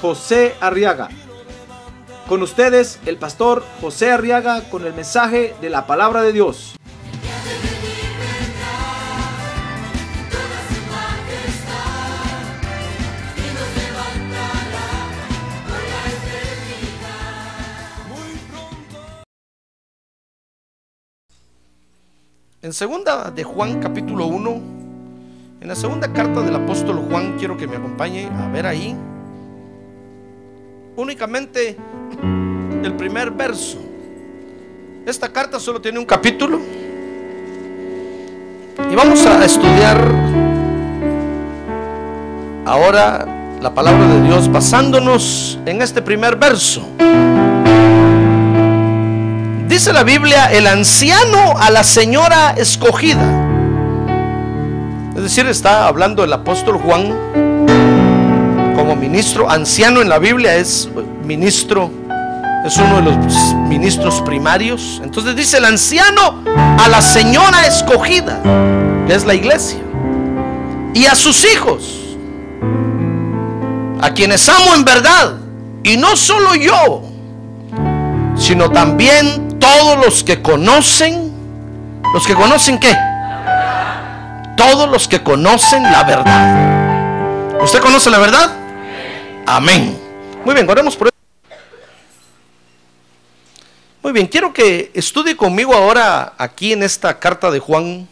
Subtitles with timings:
[0.00, 1.08] José Arriaga.
[2.28, 6.74] Con ustedes, el pastor José Arriaga con el mensaje de la palabra de Dios.
[22.62, 24.50] En segunda de Juan capítulo 1,
[25.60, 28.96] en la segunda carta del apóstol Juan, quiero que me acompañe a ver ahí
[30.96, 31.76] únicamente
[32.82, 33.78] el primer verso.
[35.06, 36.58] Esta carta solo tiene un capítulo.
[38.90, 39.98] Y vamos a estudiar
[42.64, 43.26] ahora
[43.60, 46.86] la palabra de Dios basándonos en este primer verso.
[49.68, 53.44] Dice la Biblia, el anciano a la señora escogida.
[55.14, 57.45] Es decir, está hablando el apóstol Juan
[58.76, 59.50] como ministro.
[59.50, 60.88] Anciano en la Biblia es
[61.24, 61.90] ministro,
[62.64, 65.00] es uno de los ministros primarios.
[65.02, 66.42] Entonces dice el anciano
[66.78, 68.38] a la señora escogida,
[69.06, 69.80] que es la iglesia,
[70.94, 72.16] y a sus hijos,
[74.00, 75.32] a quienes amo en verdad,
[75.82, 77.02] y no solo yo,
[78.36, 81.32] sino también todos los que conocen,
[82.12, 82.94] los que conocen qué?
[84.56, 87.62] Todos los que conocen la verdad.
[87.62, 88.65] ¿Usted conoce la verdad?
[89.46, 89.96] Amén.
[90.44, 91.08] Muy bien, oremos por.
[94.02, 98.08] Muy bien, quiero que estudie conmigo ahora aquí en esta carta de Juan.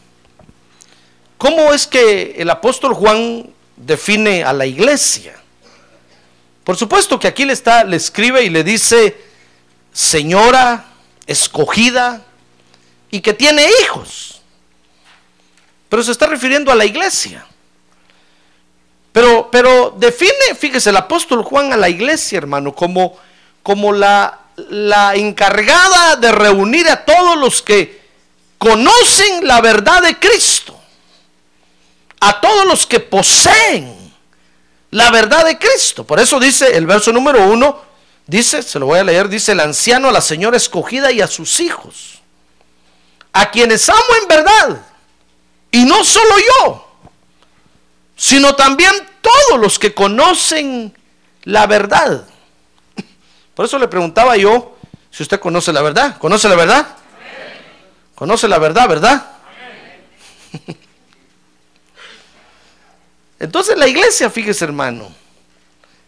[1.37, 5.35] ¿Cómo es que el apóstol Juan define a la iglesia?
[6.63, 9.17] Por supuesto que aquí le está, le escribe y le dice,
[9.93, 10.87] señora,
[11.27, 12.25] escogida
[13.11, 14.41] y que tiene hijos.
[15.89, 17.45] Pero se está refiriendo a la iglesia.
[19.15, 23.17] Pero, pero define, fíjese, el apóstol Juan a la iglesia, hermano, como,
[23.63, 28.03] como la, la encargada de reunir a todos los que
[28.59, 30.77] conocen la verdad de Cristo.
[32.21, 34.13] A todos los que poseen
[34.91, 36.05] la verdad de Cristo.
[36.05, 37.95] Por eso dice el verso número uno,
[38.27, 41.27] Dice, se lo voy a leer, dice el anciano a la señora escogida y a
[41.27, 42.23] sus hijos,
[43.33, 44.87] a quienes amo en verdad,
[45.71, 46.84] y no solo yo,
[48.17, 50.97] sino también todos los que conocen
[51.45, 52.27] la verdad.
[53.55, 54.77] Por eso le preguntaba yo
[55.11, 56.19] si usted conoce la verdad.
[56.19, 56.97] ¿Conoce la verdad?
[58.15, 59.27] ¿Conoce la verdad, verdad?
[63.39, 65.13] Entonces la iglesia, fíjese hermano,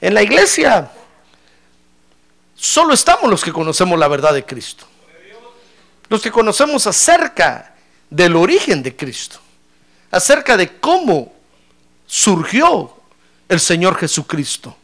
[0.00, 0.91] en la iglesia
[2.56, 4.87] Solo estamos los que conocemos la verdad de Cristo.
[6.09, 7.75] Los que conocemos acerca
[8.09, 9.39] del origen de Cristo.
[10.11, 11.34] Acerca de cómo
[12.06, 12.94] surgió
[13.49, 14.77] el Señor Jesucristo.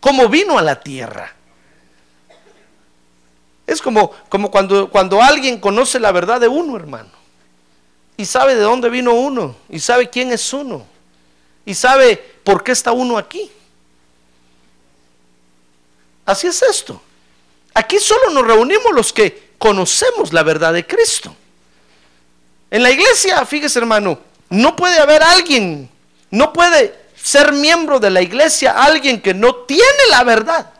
[0.00, 1.34] Cómo vino a la tierra.
[3.66, 7.10] Es como, como cuando, cuando alguien conoce la verdad de uno, hermano.
[8.16, 9.56] Y sabe de dónde vino uno.
[9.68, 10.86] Y sabe quién es uno.
[11.66, 13.50] Y sabe por qué está uno aquí.
[16.24, 17.00] Así es esto.
[17.74, 21.34] Aquí solo nos reunimos los que conocemos la verdad de Cristo.
[22.70, 24.18] En la iglesia, fíjese hermano,
[24.50, 25.88] no puede haber alguien,
[26.30, 30.70] no puede ser miembro de la iglesia alguien que no tiene la verdad.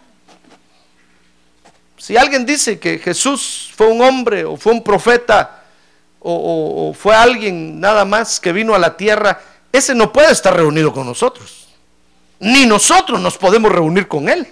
[1.97, 5.65] Si alguien dice que Jesús fue un hombre o fue un profeta
[6.21, 9.41] o, fue alguien nada más que vino a la tierra,
[9.73, 11.69] ese no puede estar reunido con nosotros.
[12.41, 14.47] Ni nosotros nos podemos reunir con él.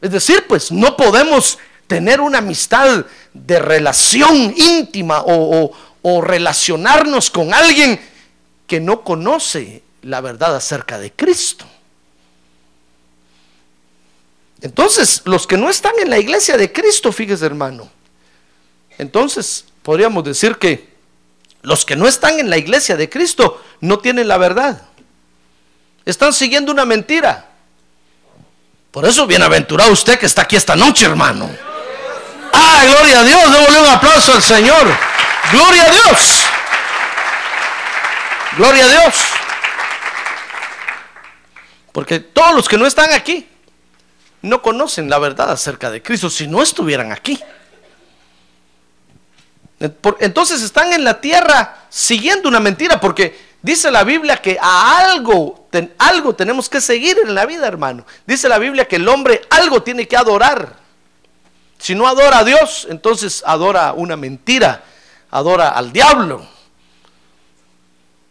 [0.00, 3.04] Es decir, pues no podemos tener una amistad
[3.34, 5.72] de relación íntima o,
[6.22, 8.00] relacionarnos con alguien
[8.70, 11.66] que no conoce la verdad acerca de Cristo.
[14.60, 17.90] Entonces, los que no están en la iglesia de Cristo, fíjese hermano,
[18.96, 20.88] entonces podríamos decir que
[21.62, 24.82] los que no están en la iglesia de Cristo no tienen la verdad.
[26.04, 27.50] Están siguiendo una mentira.
[28.92, 31.50] Por eso, bienaventurado usted que está aquí esta noche, hermano.
[32.52, 33.52] Ah, gloria a Dios.
[33.52, 34.86] Démosle un aplauso al Señor.
[35.50, 36.39] Gloria a Dios.
[38.56, 39.14] Gloria a Dios.
[41.92, 43.48] Porque todos los que no están aquí
[44.42, 47.38] no conocen la verdad acerca de Cristo si no estuvieran aquí.
[49.78, 55.68] Entonces están en la tierra siguiendo una mentira porque dice la Biblia que a algo,
[55.98, 58.04] algo tenemos que seguir en la vida, hermano.
[58.26, 60.76] Dice la Biblia que el hombre algo tiene que adorar.
[61.78, 64.84] Si no adora a Dios, entonces adora una mentira,
[65.30, 66.46] adora al diablo.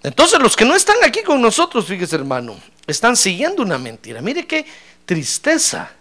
[0.01, 2.57] Entonces los que no están aquí con nosotros, fíjese hermano,
[2.87, 4.21] están siguiendo una mentira.
[4.21, 4.65] Mire qué
[5.05, 5.91] tristeza.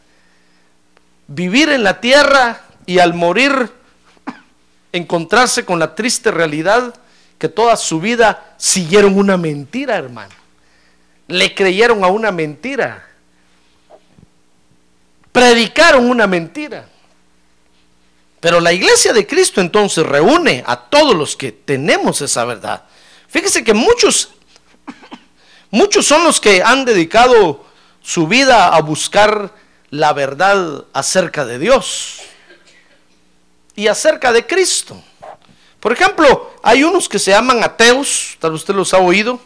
[1.27, 3.71] Vivir en la tierra y al morir
[4.93, 6.95] encontrarse con la triste realidad
[7.39, 10.35] que toda su vida siguieron una mentira, hermano.
[11.27, 13.07] Le creyeron a una mentira.
[15.33, 16.89] Predicaron una mentira.
[18.41, 22.85] Pero la iglesia de Cristo entonces reúne a todos los que tenemos esa verdad.
[23.29, 24.31] Fíjese que muchos,
[25.71, 27.65] muchos son los que han dedicado
[28.03, 29.55] su vida a buscar
[29.91, 32.21] la verdad acerca de Dios
[33.77, 35.03] y acerca de Cristo.
[35.79, 39.41] Por ejemplo, hay unos que se llaman ateos, tal vez usted los ha oído.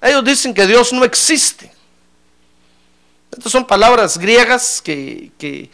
[0.00, 1.72] Ellos dicen que Dios no existe.
[3.30, 5.70] Estas son palabras griegas que, que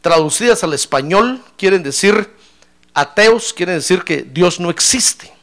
[0.00, 2.30] traducidas al español quieren decir,
[2.94, 5.39] ateos quieren decir que Dios no existe.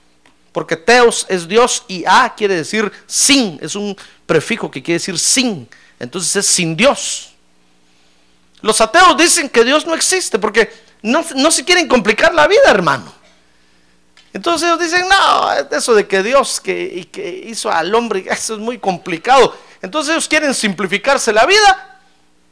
[0.58, 3.96] Porque teos es Dios y a quiere decir sin, es un
[4.26, 5.70] prefijo que quiere decir sin.
[6.00, 7.30] Entonces es sin Dios.
[8.62, 10.74] Los ateos dicen que Dios no existe porque
[11.04, 13.14] no, se quieren complicar la vida, hermano.
[14.34, 18.60] Entonces ellos dicen, no, eso de que Dios que, que hizo al hombre, eso es
[18.60, 19.56] muy complicado.
[19.80, 22.00] Entonces ellos quieren simplificarse la vida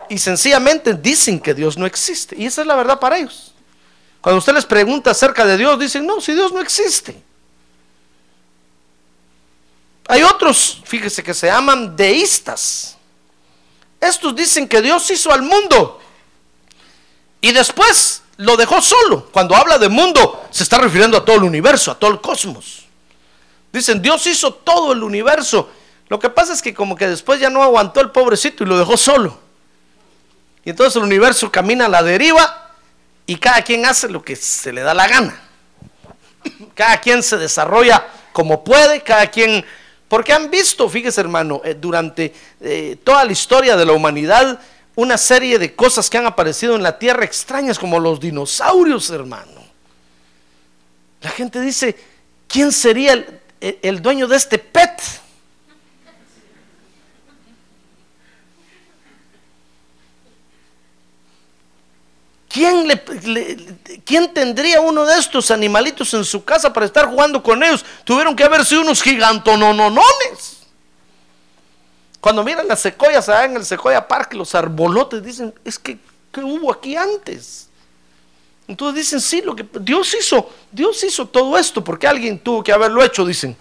[0.09, 2.35] y sencillamente dicen que Dios no existe.
[2.37, 3.55] Y esa es la verdad para ellos.
[4.21, 7.24] Cuando usted les pregunta acerca de Dios, dicen, no, si Dios no existe.
[10.07, 12.97] Hay otros, fíjese, que se llaman deístas.
[13.99, 15.99] Estos dicen que Dios hizo al mundo.
[17.41, 19.29] Y después lo dejó solo.
[19.31, 22.85] Cuando habla de mundo, se está refiriendo a todo el universo, a todo el cosmos.
[23.71, 25.69] Dicen, Dios hizo todo el universo.
[26.07, 28.77] Lo que pasa es que como que después ya no aguantó el pobrecito y lo
[28.77, 29.39] dejó solo.
[30.63, 32.71] Y entonces el universo camina a la deriva
[33.25, 35.41] y cada quien hace lo que se le da la gana.
[36.75, 39.65] Cada quien se desarrolla como puede, cada quien...
[40.07, 44.59] Porque han visto, fíjese hermano, eh, durante eh, toda la historia de la humanidad,
[44.95, 49.65] una serie de cosas que han aparecido en la tierra extrañas como los dinosaurios, hermano.
[51.21, 51.95] La gente dice,
[52.47, 53.25] ¿quién sería
[53.59, 54.59] el, dueño de este
[62.65, 63.55] ¿Quién, le,
[64.03, 67.85] ¿Quién, tendría uno de estos animalitos en su casa para estar jugando con ellos?
[68.03, 70.57] Tuvieron que haber sido unos gigantononones.
[72.19, 75.99] Cuando miran las secoyas allá en el Secoya Park, los arbolotes, dicen, es que,
[76.31, 77.69] ¿qué hubo aquí antes?
[78.67, 82.71] Entonces dicen, sí, lo que Dios hizo, Dios hizo todo esto, porque alguien tuvo que
[82.71, 83.55] haberlo hecho, dicen.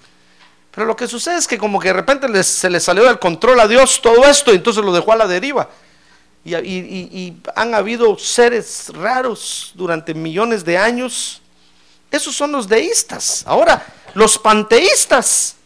[0.71, 3.61] Pero lo que sucede es que como que de repente se le salió del control
[3.61, 5.69] a Dios todo esto, y entonces lo dejó a la deriva.
[6.45, 11.41] Y, han habido seres raros durante millones de años.
[12.11, 13.43] Esos son los deístas.
[13.47, 15.57] Ahora, los panteístas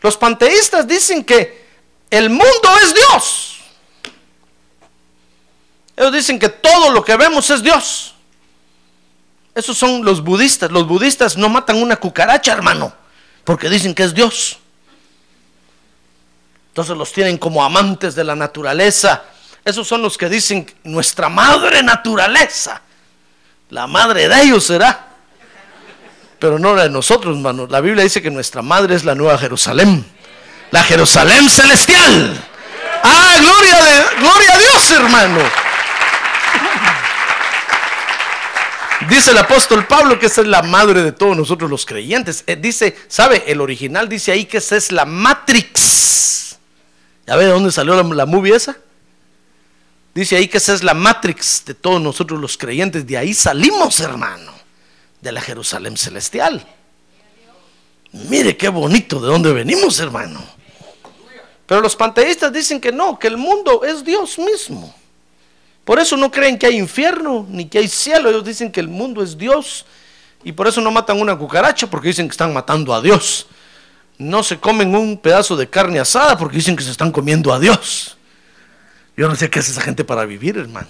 [0.00, 1.68] los panteístas dicen que
[2.10, 3.60] el mundo es Dios.
[5.96, 8.14] Ellos dicen que todo lo que vemos es Dios.
[9.54, 10.70] Esos son los budistas.
[10.70, 12.92] Los budistas no matan una cucaracha, hermano,
[13.44, 14.58] porque dicen que es Dios.
[16.80, 19.22] Entonces los tienen como amantes de la naturaleza.
[19.62, 22.80] Esos son los que dicen nuestra madre naturaleza.
[23.68, 25.08] La madre de ellos será
[26.38, 27.66] pero no la de nosotros, hermano.
[27.68, 30.02] La Biblia dice que nuestra madre es la nueva Jerusalén,
[30.70, 32.34] la Jerusalén celestial.
[33.04, 35.40] Ah, gloria, de, gloria a Dios, hermano.
[39.10, 42.42] Dice el apóstol Pablo que esa es la madre de todos nosotros los creyentes.
[42.46, 43.44] Eh, dice, ¿sabe?
[43.46, 46.49] El original dice ahí que esa es la Matrix.
[47.26, 48.76] ¿Ya ve de dónde salió la, movie esa?
[50.14, 53.06] Dice ahí que esa es la Matrix de todos nosotros los creyentes.
[53.06, 54.60] De ahí salimos, hermano
[55.20, 56.66] de la Jerusalén celestial.
[58.12, 60.42] Mire qué bonito de dónde venimos, hermano.
[61.66, 64.92] Pero los panteístas dicen que no, que el mundo es Dios mismo.
[65.84, 68.28] Por eso no creen que hay infierno ni que hay cielo.
[68.28, 69.86] Ellos dicen que el mundo es Dios.
[70.42, 73.46] Y por eso no matan una cucaracha porque dicen que están matando a Dios.
[74.20, 77.58] No se comen un pedazo de carne asada porque dicen que se están comiendo a
[77.58, 78.18] Dios.
[79.16, 80.88] Yo no sé qué hace esa gente para vivir, hermano.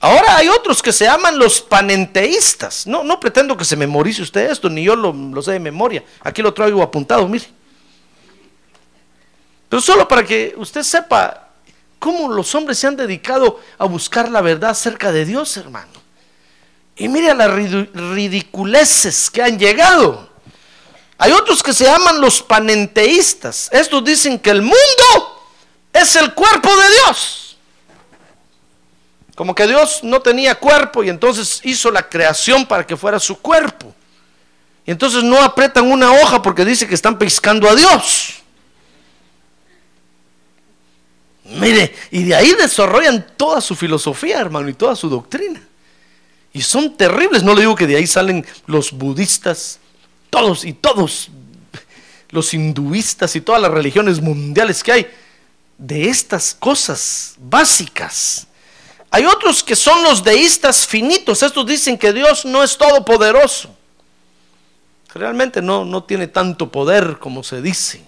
[0.00, 2.86] Ahora hay otros que se llaman los panenteístas.
[2.86, 6.02] No, no pretendo que se memorice usted esto, ni yo lo, sé de memoria.
[6.22, 7.44] Aquí lo traigo apuntado, mire.
[9.68, 11.50] Pero solo para que usted sepa
[11.98, 15.92] cómo los hombres se han dedicado a buscar la verdad acerca de Dios, hermano.
[16.96, 20.29] Y mire las ridiculeces que han llegado.
[21.22, 23.68] Hay otros que se llaman los panenteístas.
[23.72, 25.44] Estos dicen que el mundo
[25.92, 27.58] es el cuerpo de Dios.
[29.34, 33.38] Como que Dios no tenía cuerpo y entonces hizo la creación para que fuera su
[33.38, 33.94] cuerpo.
[34.86, 38.36] Y entonces no apretan una hoja porque dice que están pescando a Dios.
[41.44, 45.60] Mire, y de ahí desarrollan toda su filosofía, hermano, y toda su doctrina.
[46.54, 47.42] Y son terribles.
[47.42, 49.80] No le digo que de ahí salen los budistas,
[50.30, 51.28] todos y todos,
[52.30, 55.10] los hinduistas y todas las religiones mundiales que hay,
[55.76, 58.46] de estas cosas básicas.
[59.10, 61.42] Hay otros que son los deístas finitos.
[61.42, 63.74] Estos dicen que Dios no es todopoderoso.
[65.12, 68.00] Realmente no, no tiene tanto poder como se dice.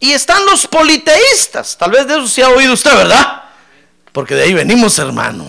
[0.00, 1.78] Y están los politeístas.
[1.78, 3.44] Tal vez de eso se ha oído usted, ¿verdad?
[4.12, 5.48] Porque de ahí venimos, hermano.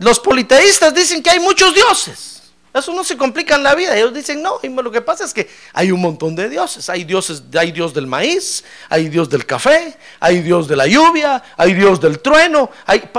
[0.00, 2.40] Los politeístas dicen que hay muchos dioses.
[2.72, 3.94] Eso no se complica en la vida.
[3.94, 6.88] Ellos dicen, no, lo que pasa es que hay un montón de dioses.
[6.88, 11.42] Hay dioses, hay Dios del maíz, hay Dios del café, hay Dios de la lluvia,
[11.54, 12.70] hay Dios del trueno.
[12.86, 13.10] Hay,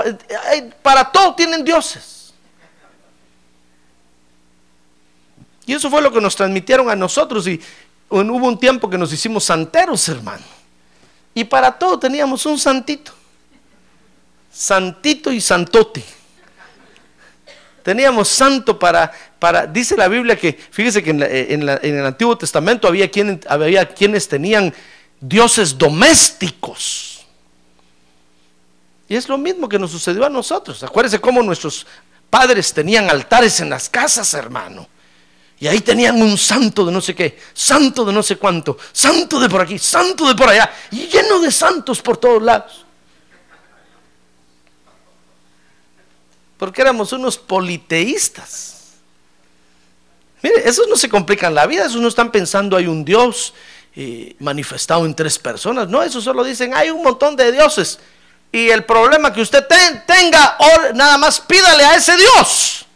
[0.82, 2.34] para todo tienen dioses.
[5.64, 7.46] Y eso fue lo que nos transmitieron a nosotros.
[7.46, 7.60] Y
[8.08, 10.42] hubo un tiempo que nos hicimos santeros, hermano.
[11.32, 13.12] Y para todo teníamos un santito.
[14.50, 16.21] Santito y santote.
[17.82, 23.10] Teníamos santo para, para, dice la Biblia que, fíjese que en, el Antiguo Testamento había,
[23.48, 24.72] había quienes tenían
[25.20, 27.24] dioses domésticos.
[29.08, 30.82] Y es lo mismo que nos sucedió a nosotros.
[30.82, 31.86] Acuérdense cómo nuestros
[32.30, 34.88] padres tenían altares en las casas, hermano.
[35.60, 39.38] Y ahí tenían un santo de no sé qué, santo de no sé cuánto, santo
[39.38, 42.84] de por aquí, santo de por allá, y lleno de santos por todos lados.
[46.62, 48.92] Porque éramos unos politeístas.
[50.42, 53.52] Mire, esos no se complican la vida, esos no están pensando hay un Dios
[53.96, 55.88] eh, manifestado en tres personas.
[55.88, 57.98] No, esos solo dicen hay un montón de dioses.
[58.52, 59.66] Y el problema que usted
[60.06, 60.56] tenga,
[60.94, 62.86] nada más pídale a ese Dios.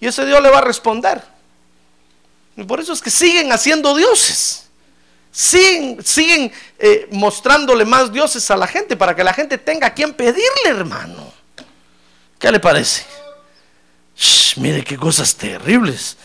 [0.00, 1.22] Y ese Dios le va a responder.
[2.56, 4.70] Y por eso es que siguen haciendo dioses.
[5.30, 9.92] Siguen, siguen eh, mostrándole más dioses a la gente para que la gente tenga a
[9.92, 11.31] quien pedirle, hermano.
[12.42, 13.04] ¿Qué le parece?
[14.56, 16.16] mire qué cosas terribles.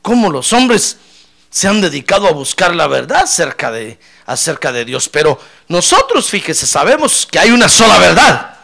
[0.00, 0.96] Cómo los hombres
[1.50, 5.10] se han dedicado a buscar la verdad acerca de, acerca de Dios.
[5.10, 8.56] Pero nosotros, fíjese, sabemos que hay una sola verdad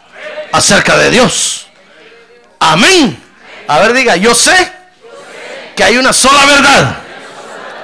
[0.50, 1.66] acerca de Dios.
[2.58, 3.22] Amén.
[3.68, 4.72] A ver, diga, yo sé
[5.76, 7.02] que hay una sola verdad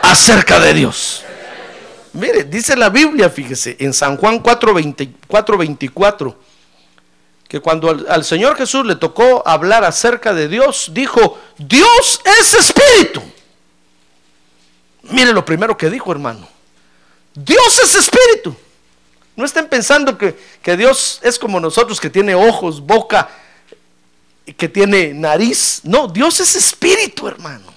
[0.01, 1.25] acerca de Dios.
[2.15, 6.39] Mire, dice la Biblia, fíjese, en San Juan 4, 24
[7.51, 13.21] que cuando al, Señor Jesús le tocó hablar acerca de Dios, dijo, Dios es espíritu.
[15.03, 16.49] Mire lo primero que dijo, hermano.
[17.35, 18.55] Dios es espíritu.
[19.35, 23.29] No estén pensando que, que Dios es como nosotros, que tiene ojos, boca,
[24.57, 25.81] que tiene nariz.
[25.83, 27.75] No, Dios es espíritu, hermano.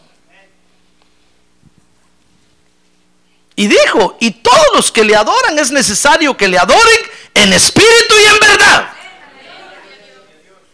[3.55, 6.99] Y dijo, y todos los que le adoran es necesario que le adoren
[7.33, 8.93] en espíritu y en verdad.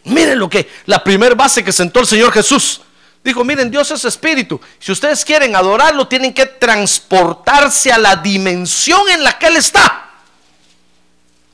[0.05, 2.81] Miren lo que, la primera base que sentó el Señor Jesús.
[3.23, 4.59] Dijo, miren, Dios es espíritu.
[4.79, 10.09] Si ustedes quieren adorarlo, tienen que transportarse a la dimensión en la que Él está.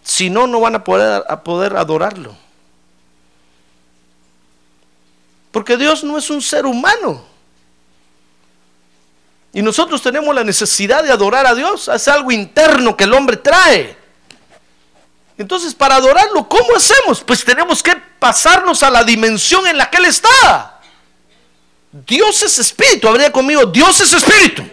[0.04, 2.36] Si no, no van a poder, a poder adorarlo.
[5.52, 7.26] Porque Dios no es un ser humano.
[9.52, 11.88] Y nosotros tenemos la necesidad de adorar a Dios.
[11.88, 14.05] Es algo interno que el hombre trae.
[15.38, 17.22] Entonces, para adorarlo, ¿cómo hacemos?
[17.22, 20.80] Pues tenemos que pasarnos a la dimensión en la que Él está.
[21.92, 24.64] Dios es espíritu, habría conmigo, Dios es espíritu.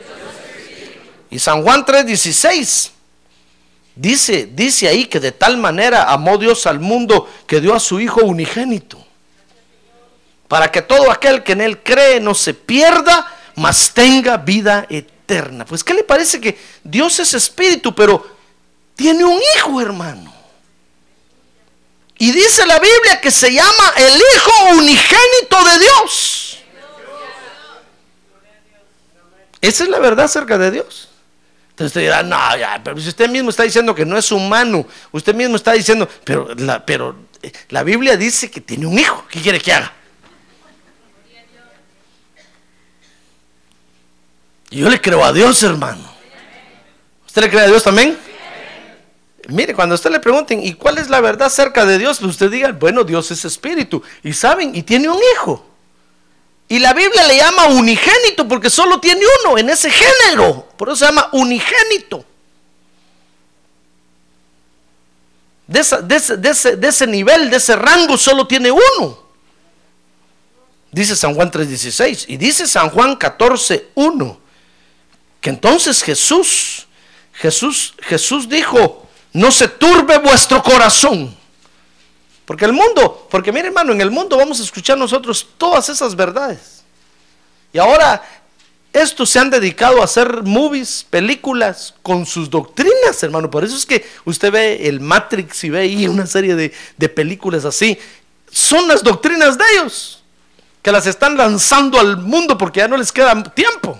[1.30, 2.90] Y San Juan 3:16
[3.94, 8.00] dice, dice ahí que de tal manera amó Dios al mundo que dio a su
[8.00, 9.04] Hijo unigénito.
[10.48, 13.26] Para que todo aquel que en Él cree no se pierda,
[13.56, 15.64] mas tenga vida eterna.
[15.64, 18.26] Pues, ¿qué le parece que Dios es espíritu, pero
[18.94, 20.31] tiene un hijo, hermano?
[22.22, 26.58] Y dice la Biblia que se llama el Hijo unigénito de Dios.
[29.60, 31.08] Esa es la verdad acerca de Dios.
[31.70, 34.86] Entonces usted dirá, no, ya, pero si usted mismo está diciendo que no es humano,
[35.10, 39.26] usted mismo está diciendo, pero la, pero eh, la Biblia dice que tiene un hijo,
[39.28, 39.92] ¿qué quiere que haga?
[44.70, 46.08] Yo le creo a Dios, hermano.
[47.26, 48.16] ¿Usted le cree a Dios también?
[49.48, 52.20] Mire, cuando usted le pregunten, ¿y cuál es la verdad acerca de Dios?
[52.22, 54.02] Usted diga, bueno, Dios es espíritu.
[54.22, 55.66] Y saben, y tiene un hijo.
[56.68, 60.68] Y la Biblia le llama unigénito porque solo tiene uno en ese género.
[60.76, 62.24] Por eso se llama unigénito.
[65.66, 69.22] De, ese, de ese nivel, de ese rango, solo tiene uno.
[70.92, 72.26] Dice San Juan 3:16.
[72.28, 74.38] Y dice San Juan 14:1.
[75.40, 76.86] Que entonces Jesús,
[77.32, 79.01] Jesús, Jesús dijo,
[79.32, 81.34] no se turbe vuestro corazón.
[82.44, 86.14] Porque el mundo, porque mire hermano, en el mundo vamos a escuchar nosotros todas esas
[86.14, 86.82] verdades.
[87.72, 88.22] Y ahora
[88.92, 93.50] estos se han dedicado a hacer movies, películas con sus doctrinas, hermano.
[93.50, 97.08] Por eso es que usted ve el Matrix y ve ahí una serie de, de
[97.08, 97.98] películas así.
[98.50, 100.22] Son las doctrinas de ellos,
[100.82, 103.98] que las están lanzando al mundo porque ya no les queda tiempo.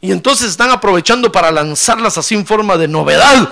[0.00, 3.48] Y entonces están aprovechando para lanzarlas así en forma de novedad.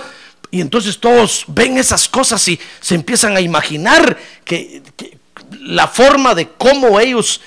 [0.51, 4.81] Y entonces todos ven esas cosas y se empiezan a imaginar que,
[5.59, 7.41] la forma de cómo ellos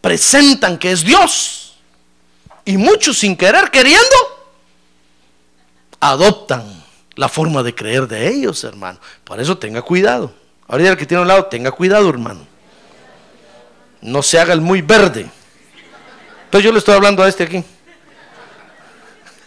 [0.00, 1.76] presentan que es Dios.
[2.64, 4.16] Y muchos sin querer, queriendo,
[6.00, 6.84] adoptan
[7.16, 9.00] la forma de creer de ellos, hermano.
[9.24, 10.32] Por eso tenga cuidado.
[10.68, 12.46] Ahorita el que tiene a un lado, tenga cuidado, hermano.
[14.02, 15.28] No se haga el muy verde.
[16.44, 17.64] Entonces yo le estoy hablando a este aquí.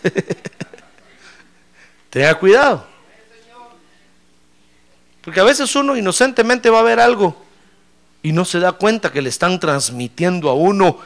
[2.10, 2.92] Tenga cuidado.
[5.22, 7.36] Porque a veces uno inocentemente va a ver algo
[8.24, 11.00] y no se da cuenta que le están transmitiendo a uno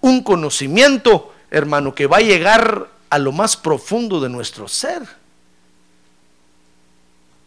[0.00, 5.02] un conocimiento, hermano, que va a llegar a lo más profundo de nuestro ser.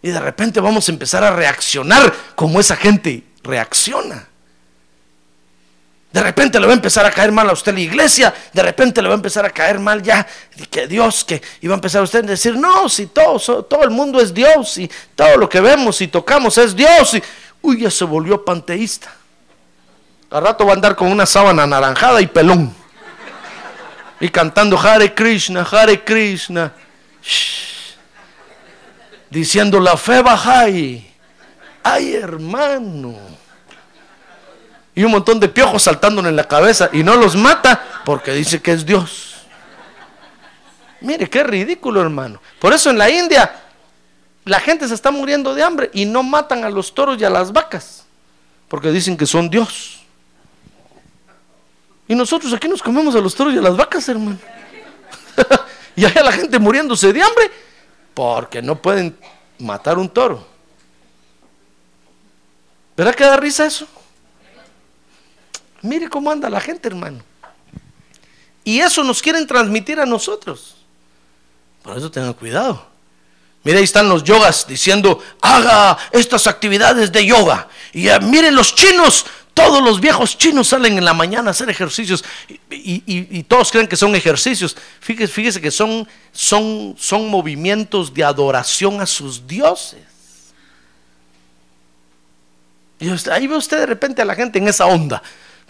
[0.02, 4.28] Y de repente vamos a empezar a reaccionar como esa gente reacciona.
[6.14, 9.02] De repente le va a empezar a caer mal a usted la iglesia, de repente
[9.02, 10.28] le va a empezar a caer mal ya
[10.70, 14.22] que Dios, que iba a empezar usted a decir, no, si todo, todo el mundo
[14.22, 17.16] es Dios y todo lo que vemos y tocamos es Dios.
[17.16, 17.24] Y,
[17.64, 19.12] uy, ya se volvió panteísta.
[20.30, 22.72] Al rato va a andar con una sábana anaranjada y pelón.
[24.20, 26.74] Y cantando Hare Krishna, Hare Krishna.
[29.32, 31.12] Diciendo la fe bajai.
[31.82, 33.33] Ay, hermano
[34.96, 38.62] y un montón de piojos saltándole en la cabeza y no los mata porque dice
[38.62, 39.36] que es Dios.
[41.02, 42.40] Mire, qué ridículo, hermano.
[42.60, 43.62] Por eso en la India
[44.46, 47.30] la gente se está muriendo de hambre y no matan a los toros y a
[47.30, 48.06] las vacas
[48.68, 50.02] porque dicen que son Dios.
[52.08, 54.38] Y nosotros aquí nos comemos a los toros y a las vacas, hermano.
[55.96, 57.52] y hay a la gente muriéndose de hambre
[58.14, 59.18] porque no pueden
[59.60, 60.46] matar un toro.
[62.96, 63.88] ¿Verdad que da risa eso?
[65.84, 67.22] Mire cómo anda la gente, hermano.
[68.64, 70.78] Y eso nos quieren transmitir a nosotros.
[71.84, 72.88] Por eso tengan cuidado.
[73.64, 77.68] Mire, ahí están los yogas diciendo, haga estas actividades de yoga.
[77.92, 81.70] Y eh, miren los chinos, todos los viejos chinos salen en la mañana a hacer
[81.70, 82.24] ejercicios
[82.70, 84.78] y, todos creen que son ejercicios.
[85.02, 90.00] Fíjese, fíjese que son, son, son movimientos de adoración a sus dioses.
[93.00, 95.22] Y ahí ve usted de repente a la gente en esa onda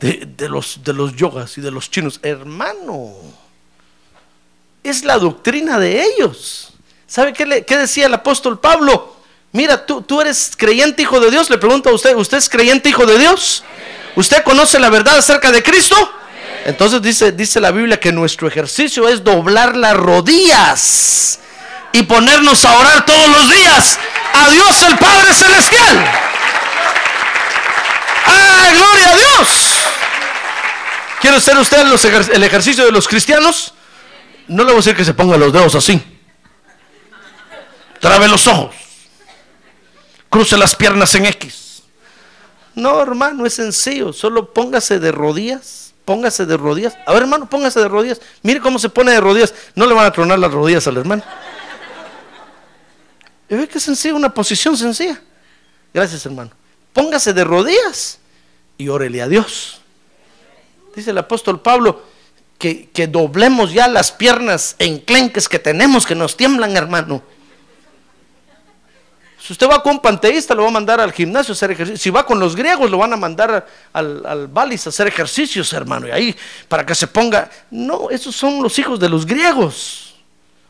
[0.04, 2.20] de, los, de los yogas y de los chinos.
[2.24, 3.14] Hermano,
[4.84, 6.74] es la doctrina de ellos.
[7.08, 9.16] ¿Sabe qué, le, decía el apóstol Pablo?
[9.54, 11.50] Mira, tú, tú eres creyente hijo de Dios.
[11.50, 13.64] Le pregunto a usted, ¿usted es creyente hijo de Dios?
[14.16, 15.96] ¿Usted conoce la verdad acerca de Cristo?
[16.66, 21.40] Entonces dice, dice la Biblia que nuestro ejercicio es doblar las rodillas
[21.94, 24.00] y ponernos a orar todos los días
[24.34, 26.06] a Dios el Padre Celestial.
[28.26, 29.93] ¡Ah, gloria a Dios!
[31.24, 33.74] ¿Quiere hacer usted el ejercicio de los cristianos?
[34.50, 36.04] No le voy a decir que se ponga los dedos así.
[38.02, 38.76] Trabe los ojos.
[40.30, 41.84] Cruce las piernas en X.
[42.76, 44.12] No, hermano, es sencillo.
[44.12, 45.94] Solo póngase de rodillas.
[46.04, 46.98] Póngase de rodillas.
[47.06, 48.20] A ver, hermano, póngase de rodillas.
[48.42, 49.54] Mire cómo se pone de rodillas.
[49.76, 51.24] No le van a tronar las rodillas al hermano.
[53.48, 54.18] ¿Y ve que es sencillo?
[54.18, 55.22] Una posición sencilla.
[55.94, 56.52] Gracias, hermano.
[56.92, 58.20] Póngase de rodillas
[58.78, 59.80] y órele a Dios
[60.96, 62.02] dice el apóstol Pablo,
[62.58, 67.22] que, doblemos ya las piernas enclenques que tenemos, que nos tiemblan, hermano.
[69.38, 71.98] Si usted va con un panteísta, lo va a mandar al gimnasio a hacer ejercicio.
[71.98, 75.74] Si va con los griegos, lo van a mandar al, al balis a hacer ejercicios,
[75.74, 76.08] hermano.
[76.08, 76.36] Y ahí,
[76.70, 77.50] para que se ponga.
[77.70, 80.16] No, esos son los hijos de los griegos.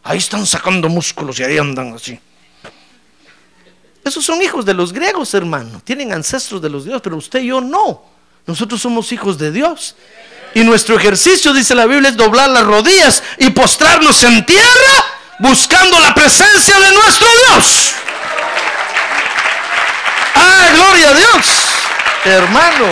[0.01, 2.19] Ahí están sacando músculos y ahí andan así.
[4.03, 5.79] Esos son hijos de los griegos, hermano.
[5.83, 8.12] Tienen ancestros de los griegos, pero usted y yo no.
[8.45, 9.95] Nosotros somos hijos de Dios.
[10.55, 15.99] Y nuestro ejercicio, dice la Biblia, es doblar las rodillas y postrarnos en tierra buscando
[15.99, 17.93] la presencia de nuestro Dios.
[20.35, 21.65] ¡Ah, gloria a Dios!
[22.25, 22.85] Hermano.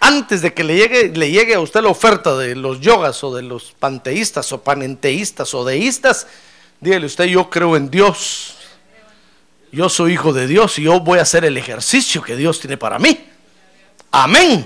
[0.00, 3.34] Antes de que le llegue, le llegue a usted la oferta de los yogas o
[3.34, 6.26] de los panteístas o panenteístas o deístas,
[6.80, 8.53] dígale usted, yo creo en Dios.
[9.74, 12.76] Yo soy hijo de Dios y yo voy a hacer el ejercicio que Dios tiene
[12.76, 13.26] para mí.
[14.12, 14.64] Amén.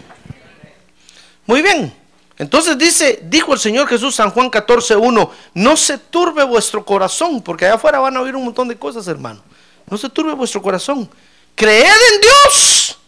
[1.47, 1.97] Muy bien.
[2.37, 7.65] Entonces dice, dijo el Señor Jesús San Juan 14:1, no se turbe vuestro corazón, porque
[7.65, 9.43] allá afuera van a oír un montón de cosas, hermano.
[9.89, 11.09] No se turbe vuestro corazón.
[11.55, 12.99] Creed en Dios,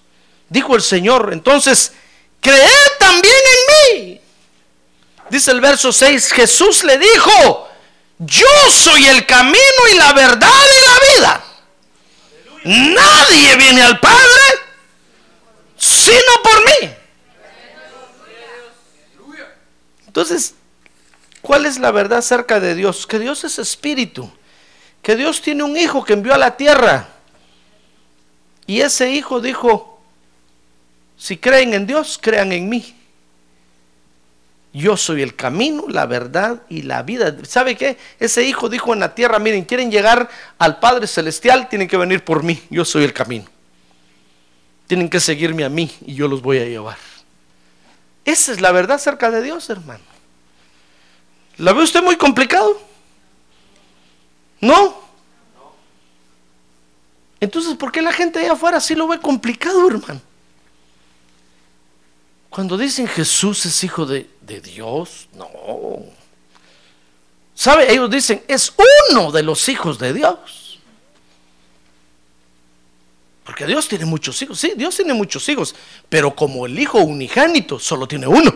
[0.48, 1.28] dijo el Señor.
[1.34, 1.92] Entonces,
[2.40, 4.20] creed también en mí.
[5.28, 7.68] Dice el verso 6, Jesús le dijo,
[8.20, 9.58] yo soy el camino
[9.92, 11.44] y la verdad y la vida.
[12.64, 14.60] Nadie viene al Padre
[15.80, 16.94] sino por mí.
[20.06, 20.54] Entonces,
[21.40, 23.06] ¿cuál es la verdad acerca de Dios?
[23.06, 24.30] Que Dios es espíritu,
[25.02, 27.08] que Dios tiene un hijo que envió a la tierra.
[28.66, 30.02] Y ese hijo dijo,
[31.16, 32.99] si creen en Dios, crean en mí.
[34.72, 37.36] Yo soy el camino, la verdad y la vida.
[37.42, 37.98] ¿Sabe qué?
[38.20, 40.28] Ese hijo dijo en la tierra, miren, quieren llegar
[40.58, 42.62] al Padre Celestial, tienen que venir por mí.
[42.70, 43.46] Yo soy el camino.
[44.86, 46.98] Tienen que seguirme a mí y yo los voy a llevar.
[48.24, 50.04] Esa es la verdad acerca de Dios, hermano.
[51.56, 52.80] ¿La ve usted muy complicado?
[54.60, 55.00] ¿No?
[57.40, 60.20] Entonces, ¿por qué la gente allá afuera sí lo ve complicado, hermano?
[62.50, 66.04] Cuando dicen Jesús es hijo de, de Dios, no.
[67.54, 67.92] ¿Sabe?
[67.92, 68.72] Ellos dicen, es
[69.10, 70.80] uno de los hijos de Dios.
[73.44, 74.58] Porque Dios tiene muchos hijos.
[74.58, 75.74] Sí, Dios tiene muchos hijos.
[76.08, 78.52] Pero como el hijo unigénito solo tiene uno.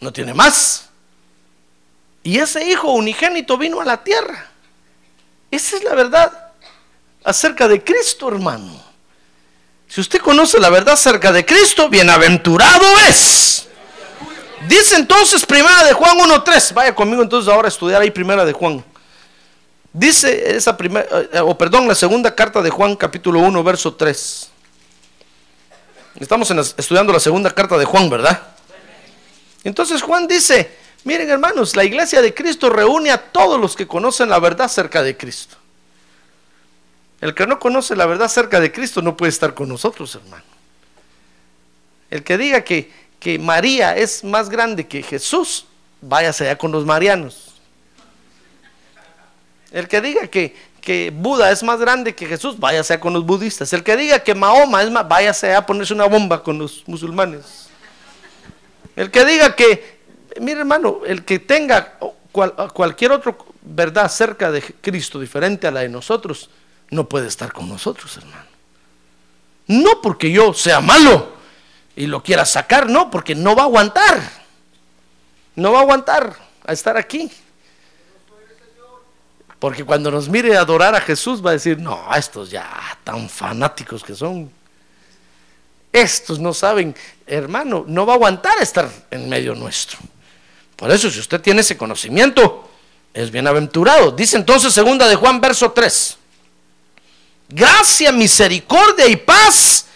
[0.00, 0.88] No tiene más.
[2.22, 4.50] Y ese hijo unigénito vino a la tierra.
[5.50, 6.52] Esa es la verdad
[7.24, 8.82] acerca de Cristo, hermano.
[9.86, 13.67] Si usted conoce la verdad acerca de Cristo, bienaventurado es.
[14.66, 16.72] Dice entonces Primera de Juan 1.3.
[16.74, 18.84] Vaya conmigo entonces ahora a estudiar ahí Primera de Juan.
[19.92, 24.50] Dice esa primera, eh, o perdón, la segunda carta de Juan capítulo 1, verso 3.
[26.20, 28.42] Estamos estudiando la segunda carta de Juan, ¿verdad?
[29.64, 30.70] Entonces Juan dice,
[31.04, 35.02] miren hermanos, la iglesia de Cristo reúne a todos los que conocen la verdad acerca
[35.02, 35.56] de Cristo.
[37.20, 40.44] El que no conoce la verdad acerca de Cristo no puede estar con nosotros, hermano.
[42.10, 45.66] El que diga que, que María es más grande que Jesús,
[46.00, 47.54] váyase allá con los marianos.
[49.70, 53.72] El que diga que, que Buda es más grande que Jesús, váyase con los budistas.
[53.72, 57.68] El que diga que Mahoma es más, váyase a ponerse una bomba con los musulmanes.
[58.96, 60.00] El que diga que,
[60.40, 61.98] mire hermano, el que tenga
[62.72, 66.50] cualquier otra verdad acerca de Cristo diferente a la de nosotros,
[66.90, 68.46] no puede estar con nosotros, hermano.
[69.66, 71.37] No porque yo sea malo
[71.98, 74.22] y lo quiera sacar, no, porque no va a aguantar.
[75.56, 76.32] No va a aguantar
[76.64, 77.28] a estar aquí.
[79.58, 82.70] Porque cuando nos mire adorar a Jesús va a decir, no, estos ya
[83.02, 84.48] tan fanáticos que son.
[85.92, 86.94] Estos no saben,
[87.26, 89.98] hermano, no va a aguantar estar en medio nuestro.
[90.76, 92.70] Por eso, si usted tiene ese conocimiento,
[93.12, 94.12] es bienaventurado.
[94.12, 96.16] Dice entonces segunda de Juan, verso 3.
[97.48, 99.88] Gracia, misericordia y paz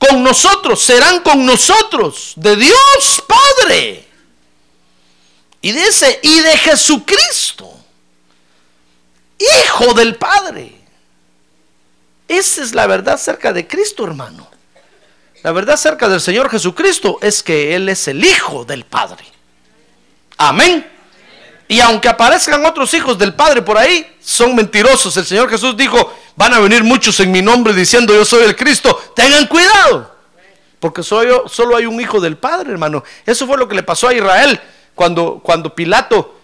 [0.00, 4.08] con nosotros, serán con nosotros, de Dios Padre.
[5.62, 7.80] Y dice, y de Jesucristo
[9.40, 10.72] hijo del Padre.
[12.28, 14.48] Esa es la verdad acerca de Cristo, hermano.
[15.42, 19.24] La verdad acerca del Señor Jesucristo es que Él es el Hijo del Padre.
[20.36, 20.86] Amén.
[21.70, 25.16] Y aunque aparezcan otros hijos del Padre por ahí, son mentirosos.
[25.16, 28.56] El Señor Jesús dijo, van a venir muchos en mi nombre diciendo yo soy el
[28.56, 29.12] Cristo.
[29.14, 30.12] Tengan cuidado.
[30.80, 33.04] Porque solo hay un hijo del Padre, hermano.
[33.24, 34.60] Eso fue lo que le pasó a Israel
[34.96, 36.40] cuando, cuando Pilato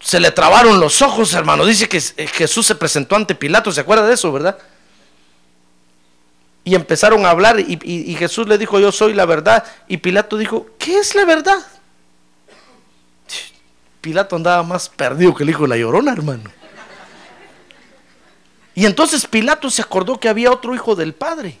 [0.00, 1.66] se le trabaron los ojos, hermano.
[1.66, 4.56] Dice que eh, Jesús se presentó ante Pilato, ¿se acuerda de eso, verdad?
[6.64, 9.64] Y empezaron a hablar y, Jesús le dijo, yo soy la verdad.
[9.86, 11.58] Y Pilato dijo, ¿qué es la verdad?
[14.00, 16.50] Pilato andaba más perdido que el hijo de la llorona, hermano.
[18.74, 21.58] Y entonces Pilato se acordó que había otro hijo del Padre.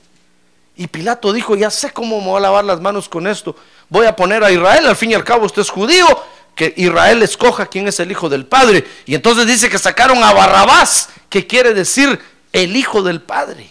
[0.76, 3.54] Y Pilato dijo, ya sé cómo me voy a lavar las manos con esto.
[3.90, 6.06] Voy a poner a Israel, al fin y al cabo usted es judío,
[6.54, 8.86] que Israel escoja quién es el hijo del Padre.
[9.04, 12.18] Y entonces dice que sacaron a Barrabás, que quiere decir
[12.52, 13.70] el hijo del Padre.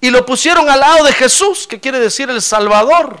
[0.00, 3.20] y lo pusieron al lado de Jesús, que quiere decir el Salvador.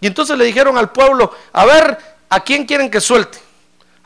[0.00, 3.45] Y entonces le dijeron al pueblo, a ver, ¿a quién quieren que suelte?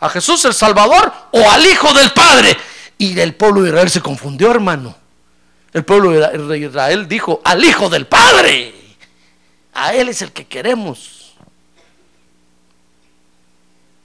[0.01, 2.57] ¿A Jesús el Salvador o al Hijo del Padre?
[2.97, 4.97] Y el pueblo de Israel se confundió, hermano.
[5.73, 8.75] El pueblo de Israel dijo, al Hijo del Padre.
[9.75, 11.35] A Él es el que queremos.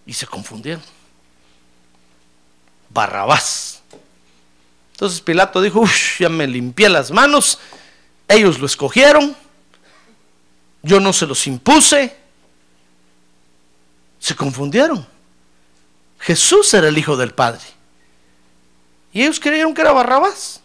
[0.06, 0.84] Y se confundieron.
[2.90, 3.82] Barrabás.
[4.92, 7.60] Entonces Pilato dijo, Uf, ya me limpié las manos.
[8.28, 9.36] Ellos lo escogieron.
[10.84, 12.16] Yo no se los impuse.
[14.20, 15.15] Se confundieron.
[16.26, 17.62] Jesús era el Hijo del Padre.
[19.14, 20.60] Y ellos creyeron que era Barrabás.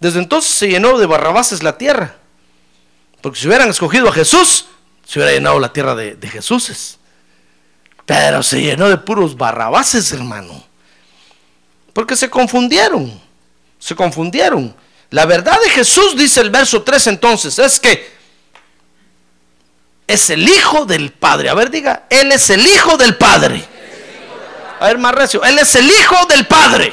[0.00, 2.16] Desde entonces se llenó de Barrabases la tierra.
[3.20, 4.66] Porque si hubieran escogido a Jesús,
[5.06, 6.98] se hubiera llenado la tierra de, de Jesús.
[8.04, 10.64] Pero se llenó de puros Barrabases, hermano.
[11.92, 13.20] Porque se confundieron.
[13.78, 14.74] Se confundieron.
[15.10, 18.15] La verdad de Jesús, dice el verso 3 entonces, es que
[20.06, 21.48] es el Hijo del Padre.
[21.48, 23.64] A ver, diga, Él es el Hijo del Padre.
[24.78, 26.92] A ver, más recio, Él es el Hijo del Padre.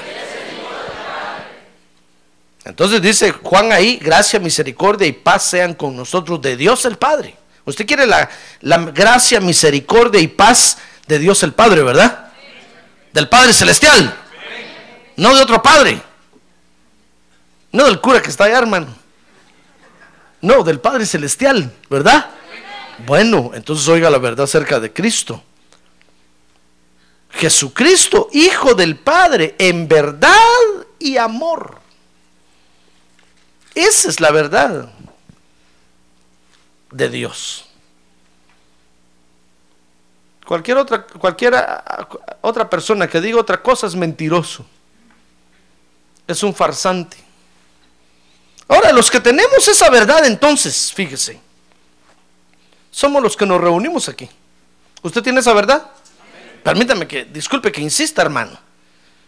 [2.65, 7.35] Entonces dice Juan ahí, gracia, misericordia y paz sean con nosotros de Dios el Padre.
[7.65, 8.29] Usted quiere la,
[8.61, 12.31] la gracia, misericordia y paz de Dios el Padre, ¿verdad?
[13.11, 14.15] Del Padre Celestial.
[15.17, 16.01] No de otro Padre.
[17.71, 18.87] No del cura que está allá, hermano.
[20.41, 22.29] No, del Padre Celestial, ¿verdad?
[23.05, 25.43] Bueno, entonces oiga la verdad acerca de Cristo.
[27.31, 30.37] Jesucristo, Hijo del Padre, en verdad
[30.99, 31.79] y amor.
[33.75, 34.93] Esa es la verdad
[36.91, 37.65] de Dios.
[40.45, 42.07] Cualquier otra, cualquiera,
[42.41, 44.65] otra persona que diga otra cosa es mentiroso.
[46.27, 47.17] Es un farsante.
[48.67, 51.39] Ahora, los que tenemos esa verdad, entonces, fíjese,
[52.93, 54.29] somos los que nos reunimos aquí.
[55.01, 55.89] ¿Usted tiene esa verdad?
[56.63, 58.57] Permítame que, disculpe que insista, hermano.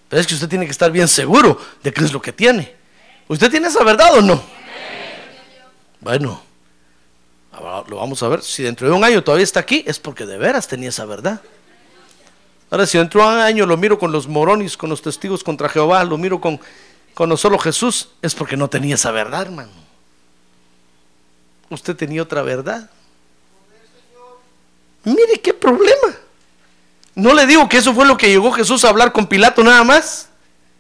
[0.08, 2.76] Pero es que usted tiene que estar bien seguro de qué es lo que tiene.
[3.28, 4.42] ¿Usted tiene esa verdad o no?
[6.00, 6.44] Bueno,
[7.90, 8.44] lo vamos a ver.
[8.44, 11.42] Si dentro de un año todavía está aquí, es porque de veras tenía esa verdad.
[12.70, 15.70] Ahora, si dentro de un año lo miro con los moronis, con los testigos contra
[15.70, 16.62] Jehová, lo miro con,
[17.16, 19.72] con solo Jesús, es porque no tenía esa verdad, hermano.
[21.72, 22.92] Usted tenía otra verdad.
[25.06, 26.16] Mire qué problema.
[27.16, 29.84] No le digo que eso fue lo que llegó Jesús a hablar con Pilato nada
[29.84, 30.28] más,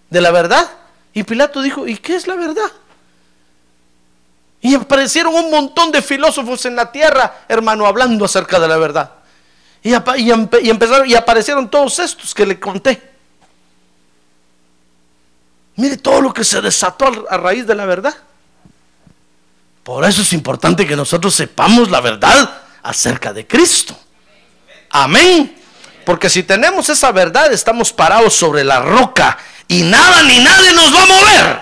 [0.10, 0.70] de la verdad.
[1.14, 2.72] Y Pilato dijo, ¿y qué es la verdad?
[4.60, 9.12] Y aparecieron un montón de filósofos en la tierra, hermano, hablando acerca de la verdad.
[9.82, 13.14] Y, empezaron, y aparecieron todos estos que le conté.
[15.76, 18.16] Mire todo lo que se desató a raíz de la verdad.
[19.84, 23.96] Por eso es importante que nosotros sepamos la verdad acerca de Cristo.
[24.96, 25.54] Amén.
[26.06, 30.96] Porque si tenemos esa verdad, estamos parados sobre la roca y nada ni nadie nos
[30.96, 31.62] va a mover.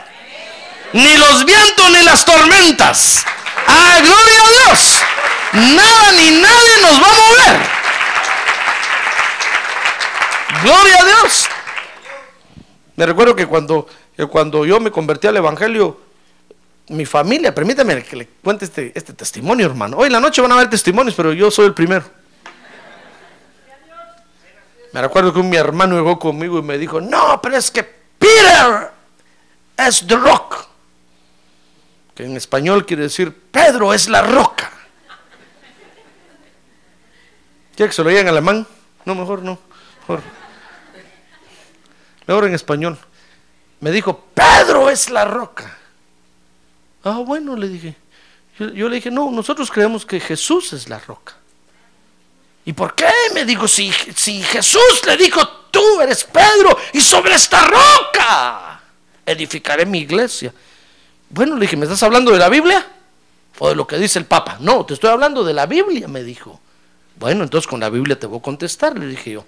[0.93, 3.25] Ni los vientos ni las tormentas.
[3.67, 5.01] ¡Ah, gloria a Dios!
[5.53, 7.59] Nada ni nadie nos va a mover.
[10.61, 11.47] Gloria a Dios.
[12.95, 13.87] Me recuerdo que cuando,
[14.29, 15.99] cuando yo me convertí al Evangelio,
[16.89, 19.97] mi familia, permítame que le cuente este, este testimonio, hermano.
[19.97, 22.05] Hoy en la noche van a ver testimonios, pero yo soy el primero.
[24.93, 28.91] Me recuerdo que mi hermano llegó conmigo y me dijo, no, pero es que Peter
[29.75, 30.67] es the rock.
[32.13, 34.71] Que en español quiere decir, Pedro es la roca.
[37.75, 38.67] ¿Quiere que se lo diga en alemán?
[39.03, 39.57] No, mejor no.
[40.01, 40.21] Mejor,
[42.27, 42.99] mejor en español.
[43.79, 45.75] Me dijo, Pedro es la roca.
[47.03, 47.95] Ah, bueno, le dije.
[48.59, 51.33] yo le dije, no, nosotros creemos que Jesús es la roca.
[52.65, 53.09] ¿Y por qué?
[53.33, 58.81] Me dijo, si, si Jesús le dijo, tú eres Pedro y sobre esta roca
[59.25, 60.53] edificaré mi iglesia.
[61.29, 62.85] Bueno, le dije, ¿me estás hablando de la Biblia?
[63.59, 64.57] ¿O de lo que dice el Papa?
[64.59, 66.59] No, te estoy hablando de la Biblia, me dijo.
[67.19, 69.45] Bueno, entonces con la Biblia te voy a contestar, le dije yo.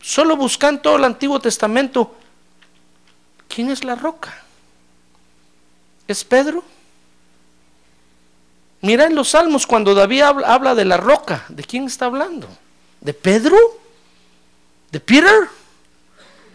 [0.00, 2.14] Solo busca en todo el Antiguo Testamento
[3.48, 4.42] quién es la roca.
[6.06, 6.62] ¿Es Pedro?
[8.82, 12.48] Mira en los salmos cuando David habla, de la roca, ¿de quién está hablando?
[13.00, 13.56] ¿De Pedro?
[14.90, 15.48] ¿De Peter?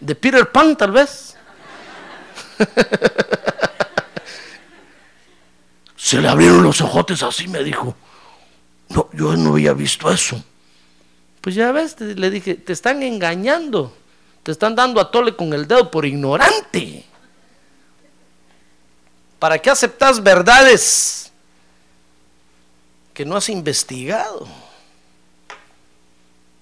[0.00, 1.36] ¿De Peter Pan tal vez?
[5.96, 7.94] Se le abrieron los ojotes así, me dijo.
[8.90, 10.42] No, yo no había visto eso.
[11.40, 13.96] Pues ya ves, le dije, te están engañando.
[14.42, 17.04] Te están dando a tole con el dedo por ignorante.
[19.38, 21.31] ¿Para qué aceptas verdades
[23.14, 24.48] que no has investigado?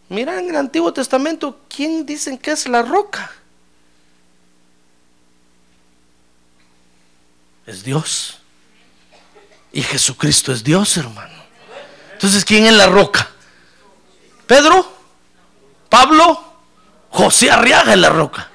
[0.09, 3.31] Mira en el Antiguo Testamento, ¿quién dicen que es la roca?
[7.67, 8.39] Es Dios.
[9.73, 11.41] Y Jesucristo es Dios, hermano.
[12.13, 13.31] Entonces, ¿quién es la roca?
[14.47, 14.85] Pedro,
[15.89, 16.45] Pablo,
[17.11, 18.51] José Arriaga es la roca.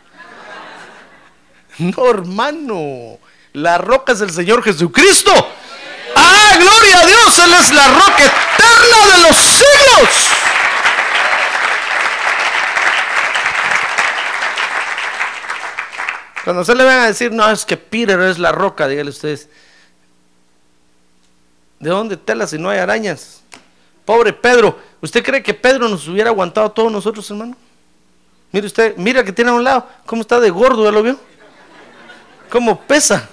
[1.77, 3.19] No, hermano.
[3.53, 5.31] La roca es el Señor Jesucristo.
[6.55, 7.39] ¡Ah, gloria a Dios!
[7.39, 10.09] Él es la roca eterna de los siglos.
[16.43, 19.49] Cuando se le van a decir, no, es que Peter es la roca, díganle ustedes.
[21.79, 23.41] ¿De dónde tela si no hay arañas?
[24.05, 27.57] Pobre Pedro, ¿usted cree que Pedro nos hubiera aguantado a todos nosotros, hermano?
[28.51, 31.19] Mire usted, mira que tiene a un lado, cómo está de gordo, ¿ya lo vio?
[32.49, 33.27] ¿Cómo pesa?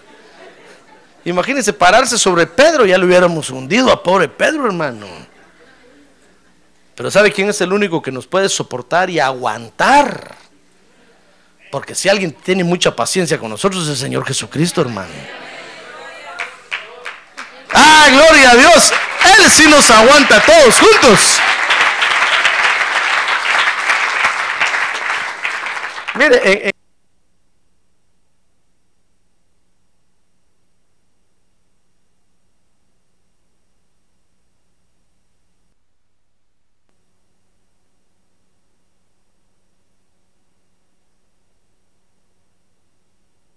[1.25, 5.07] Imagínense pararse sobre Pedro, ya lo hubiéramos hundido a pobre Pedro, hermano.
[6.95, 10.35] Pero ¿sabe quién es el único que nos puede soportar y aguantar?
[11.71, 15.13] Porque si alguien tiene mucha paciencia con nosotros es el Señor Jesucristo, hermano.
[17.73, 18.93] Ah, gloria a Dios.
[19.39, 21.41] Él sí nos aguanta a todos juntos.
[26.15, 26.82] Mire, en,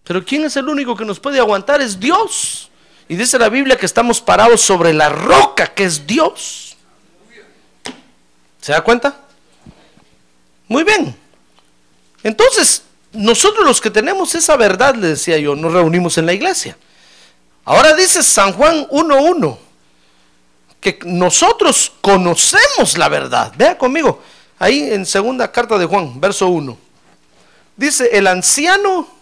[0.06, 1.82] Pero ¿quién es el único que nos puede aguantar?
[1.82, 2.70] Es Dios.
[3.10, 6.78] Y dice la Biblia que estamos parados sobre la roca que es Dios.
[8.62, 9.20] ¿Se da cuenta?
[10.68, 11.16] Muy bien.
[12.24, 16.78] Entonces, nosotros los que tenemos esa verdad, le decía yo, nos reunimos en la iglesia.
[17.64, 19.58] Ahora dice San Juan 1.1
[20.80, 23.52] que nosotros conocemos la verdad.
[23.58, 24.22] Vea conmigo,
[24.60, 26.78] ahí en segunda carta de Juan, verso 1.
[27.76, 29.15] Dice, el anciano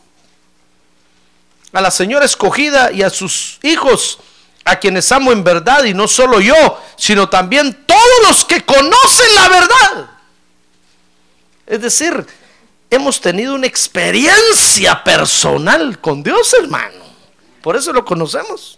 [1.74, 4.20] a la señora escogida y a sus hijos,
[4.64, 9.36] a quienes amo en verdad, y no solo yo, sino también todos los que conocen
[9.36, 10.10] la verdad.
[11.66, 12.26] Es decir,
[12.90, 17.04] hemos tenido una experiencia personal con Dios, hermano.
[17.62, 18.78] Por eso lo conocemos.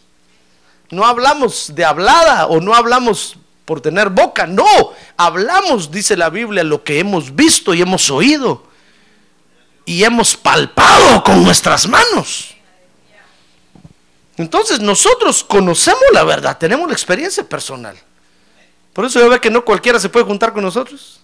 [0.89, 4.65] No hablamos de hablada o no hablamos por tener boca, no,
[5.17, 8.63] hablamos, dice la Biblia, lo que hemos visto y hemos oído
[9.85, 12.54] y hemos palpado con nuestras manos.
[14.37, 17.97] Entonces nosotros conocemos la verdad, tenemos la experiencia personal.
[18.93, 21.21] Por eso yo veo que no cualquiera se puede juntar con nosotros.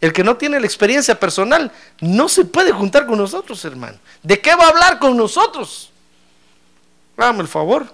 [0.00, 3.98] El que no tiene la experiencia personal no se puede juntar con nosotros, hermano.
[4.22, 5.90] ¿De qué va a hablar con nosotros?
[7.16, 7.86] Hágame el favor.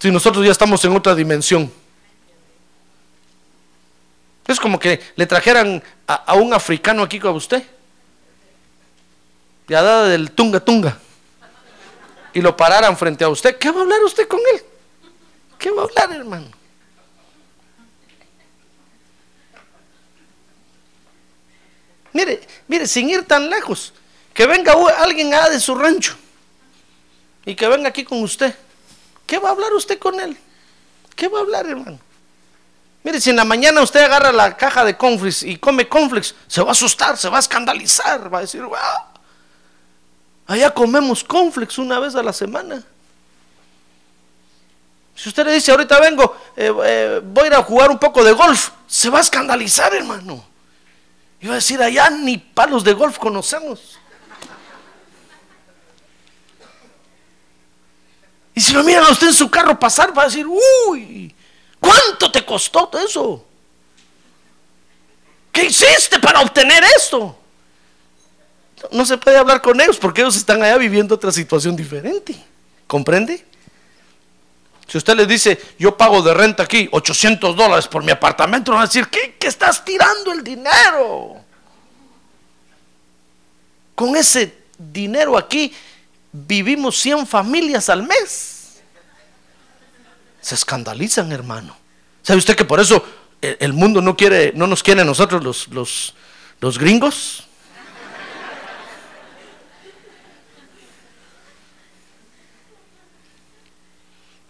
[0.00, 1.72] Si nosotros ya estamos en otra dimensión.
[4.46, 7.62] Es como que le trajeran a, un africano aquí con usted.
[9.68, 10.98] Ya dada del tunga tunga
[12.32, 14.62] y lo pararan frente a usted, ¿qué va a hablar usted con él?
[15.58, 16.48] ¿Qué va a hablar, hermano?
[22.12, 23.92] Mire, mire, sin ir tan lejos,
[24.32, 26.16] que venga alguien de su rancho
[27.44, 28.54] y que venga aquí con usted.
[29.26, 30.36] ¿Qué va a hablar usted con él?
[31.14, 31.98] ¿Qué va a hablar, hermano?
[33.02, 36.60] Mire, si en la mañana usted agarra la caja de conflicts y come conflicts, se
[36.62, 38.76] va a asustar, se va a escandalizar, va a decir, wow,
[40.48, 42.82] Allá comemos conflex una vez a la semana.
[45.14, 48.24] Si usted le dice, ahorita vengo, eh, eh, voy a ir a jugar un poco
[48.24, 50.42] de golf, se va a escandalizar, hermano.
[51.40, 53.98] Y va a decir, allá ni palos de golf conocemos.
[58.54, 61.34] Y si lo miran a usted en su carro pasar, va a decir, uy,
[61.78, 63.44] ¿cuánto te costó eso?
[65.52, 67.37] ¿Qué hiciste para obtener esto?
[68.92, 72.34] No se puede hablar con ellos porque ellos están allá viviendo otra situación diferente.
[72.86, 73.44] ¿Comprende?
[74.86, 78.82] Si usted les dice, yo pago de renta aquí 800 dólares por mi apartamento, van
[78.82, 81.36] a decir, ¿qué, ¿qué estás tirando el dinero?
[83.94, 85.74] Con ese dinero aquí
[86.32, 88.80] vivimos 100 familias al mes.
[90.40, 91.76] Se escandalizan, hermano.
[92.22, 93.04] ¿Sabe usted que por eso
[93.42, 96.14] el mundo no quiere, no nos quiere a nosotros los, los,
[96.60, 97.47] los gringos?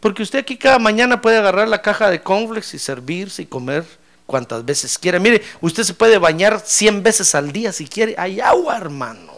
[0.01, 3.85] Porque usted aquí cada mañana puede agarrar la caja de conflex y servirse y comer
[4.27, 5.19] cuantas veces quiera.
[5.19, 8.15] Mire, usted se puede bañar 100 veces al día si quiere.
[8.19, 9.33] Hay agua, hermano.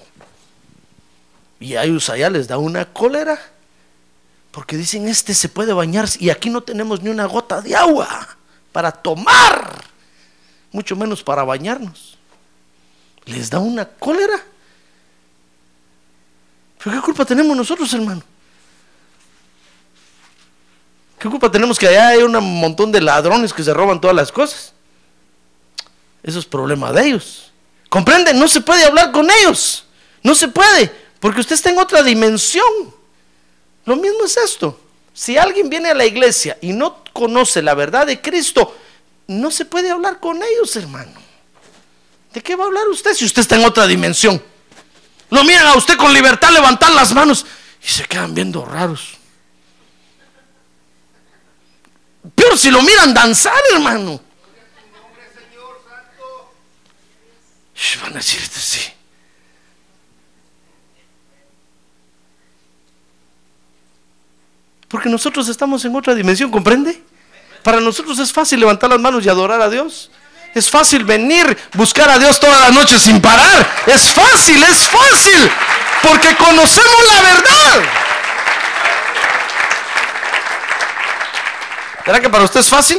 [1.61, 3.39] Y hay allá les da una cólera.
[4.51, 8.09] Porque dicen, este se puede bañar y aquí no tenemos ni una gota de agua
[8.73, 9.85] para tomar,
[10.73, 12.19] mucho menos para bañarnos.
[13.27, 14.43] Les da una cólera.
[16.83, 18.23] ¿Pero qué culpa tenemos nosotros, hermano?
[21.21, 24.33] ¿Qué culpa tenemos que allá hay un montón de ladrones que se roban todas las
[24.33, 24.73] cosas?
[26.23, 27.53] Eso es problema de ellos.
[27.91, 28.39] ¿Comprenden?
[28.39, 29.85] No se puede hablar con ellos.
[30.23, 30.91] No se puede,
[31.21, 32.65] porque usted está en otra dimensión.
[33.85, 34.81] Lo mismo es esto.
[35.13, 38.75] Si alguien viene a la iglesia y no conoce la verdad de Cristo,
[39.27, 41.21] no se puede hablar con ellos, hermano.
[42.33, 44.43] ¿De qué va a hablar usted si usted está en otra dimensión?
[45.29, 47.45] Lo miran a usted con libertad levantar las manos
[47.83, 49.20] y se quedan viendo raros.
[52.35, 54.21] Pero si lo miran danzar, hermano.
[58.03, 58.93] Van a decir, sí.
[64.89, 67.03] Porque nosotros estamos en otra dimensión, ¿comprende?
[67.63, 70.11] Para nosotros es fácil levantar las manos y adorar a Dios.
[70.55, 73.85] Es fácil venir, buscar a Dios toda la noche sin parar.
[73.87, 75.51] Es fácil, es fácil.
[76.03, 78.00] Porque conocemos la verdad.
[82.11, 82.99] ¿Será que para usted es fácil?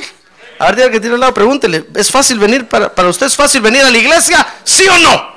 [0.57, 1.85] A ver, que tiene al lado, pregúntele.
[1.95, 3.25] ¿Es fácil venir para, para usted?
[3.25, 4.47] ¿Es fácil venir a la iglesia?
[4.63, 5.31] ¿Sí o no?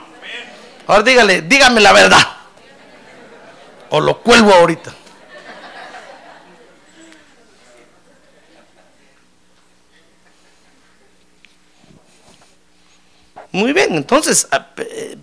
[0.87, 2.25] Ahora dígale, dígame la verdad.
[3.89, 4.95] O lo cuelgo ahorita.
[13.51, 14.47] Muy bien, entonces
[14.77, 15.17] eh,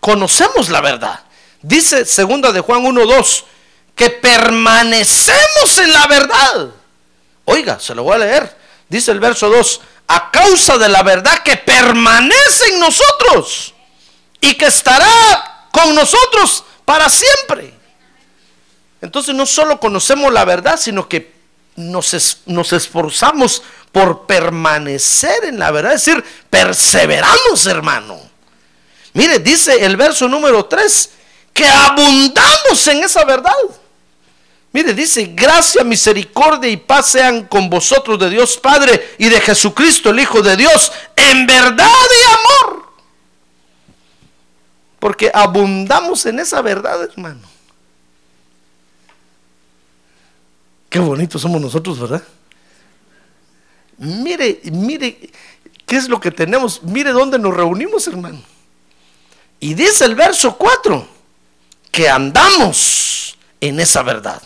[0.00, 1.20] conocemos la verdad.
[1.60, 3.44] Dice segunda de Juan 1:2
[3.94, 6.79] que permanecemos en la verdad.
[7.50, 8.56] Oiga, se lo voy a leer.
[8.88, 13.74] Dice el verso 2, a causa de la verdad que permanece en nosotros
[14.40, 17.74] y que estará con nosotros para siempre.
[19.00, 21.32] Entonces no solo conocemos la verdad, sino que
[21.76, 28.20] nos, nos esforzamos por permanecer en la verdad, es decir, perseveramos, hermano.
[29.12, 31.10] Mire, dice el verso número 3,
[31.52, 33.52] que abundamos en esa verdad.
[34.72, 40.10] Mire, dice, gracia, misericordia y paz sean con vosotros de Dios Padre y de Jesucristo,
[40.10, 42.84] el Hijo de Dios, en verdad y amor.
[45.00, 47.40] Porque abundamos en esa verdad, hermano.
[50.88, 52.22] Qué bonitos somos nosotros, ¿verdad?
[53.98, 55.30] Mire, mire,
[55.84, 56.82] ¿qué es lo que tenemos?
[56.82, 58.42] Mire dónde nos reunimos, hermano.
[59.58, 61.06] Y dice el verso 4,
[61.90, 64.40] que andamos en esa verdad.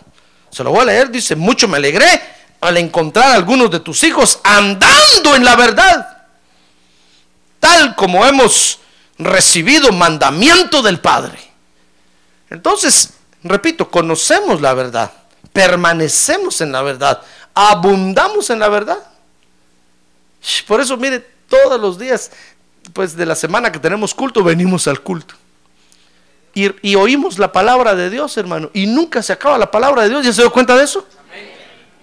[0.55, 2.07] Se lo voy a leer, dice, mucho me alegré
[2.61, 6.27] al encontrar a algunos de tus hijos andando en la verdad,
[7.59, 8.79] tal como hemos
[9.19, 11.41] recibido mandamiento del Padre.
[12.51, 15.11] Entonces, repito, conocemos la verdad,
[15.53, 17.21] permanecemos en la verdad,
[17.53, 18.99] abundamos en la verdad.
[20.69, 22.31] Por eso, mire, todos los días,
[22.93, 25.35] pues de la semana que tenemos culto, venimos al culto.
[26.55, 28.71] Y, oímos la palabra de Dios, hermano.
[28.73, 30.25] Y nunca se acaba la palabra de Dios.
[30.25, 31.07] ¿Ya se dio cuenta de eso?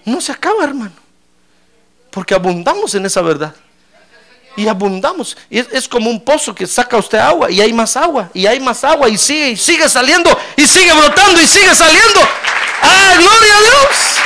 [0.04, 0.92] No se acaba, hermano.
[2.10, 3.56] Porque abundamos en esa verdad.
[4.58, 5.38] Y abundamos.
[5.50, 8.60] Es, es, como un pozo que saca usted agua y hay más agua y hay
[8.60, 12.20] más agua y sigue y sigue saliendo y sigue brotando y sigue saliendo.
[12.82, 14.18] ¡Ah, gloria a Dios!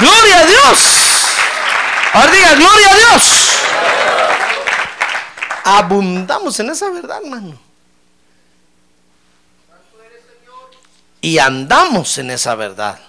[0.00, 0.78] ¡Gloria a Dios!
[2.14, 3.48] Ahora diga, gloria a Dios.
[5.62, 7.63] Abundamos en esa verdad, hermano.
[11.24, 13.00] Y andamos en esa verdad.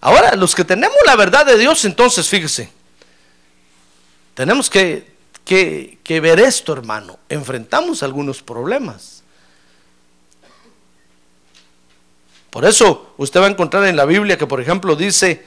[0.00, 2.72] Ahora, los que tenemos la verdad de Dios, entonces, fíjese,
[4.32, 5.12] tenemos que,
[5.44, 7.18] que, ver esto, hermano.
[7.28, 9.22] Enfrentamos algunos problemas.
[12.48, 15.44] Por eso usted va a encontrar en la Biblia que, por ejemplo, dice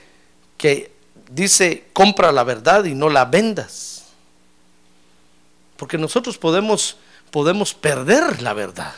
[0.58, 0.92] que
[1.32, 4.04] dice, compra la verdad y no la vendas.
[5.78, 6.98] Porque nosotros podemos,
[7.32, 8.94] podemos perder la verdad.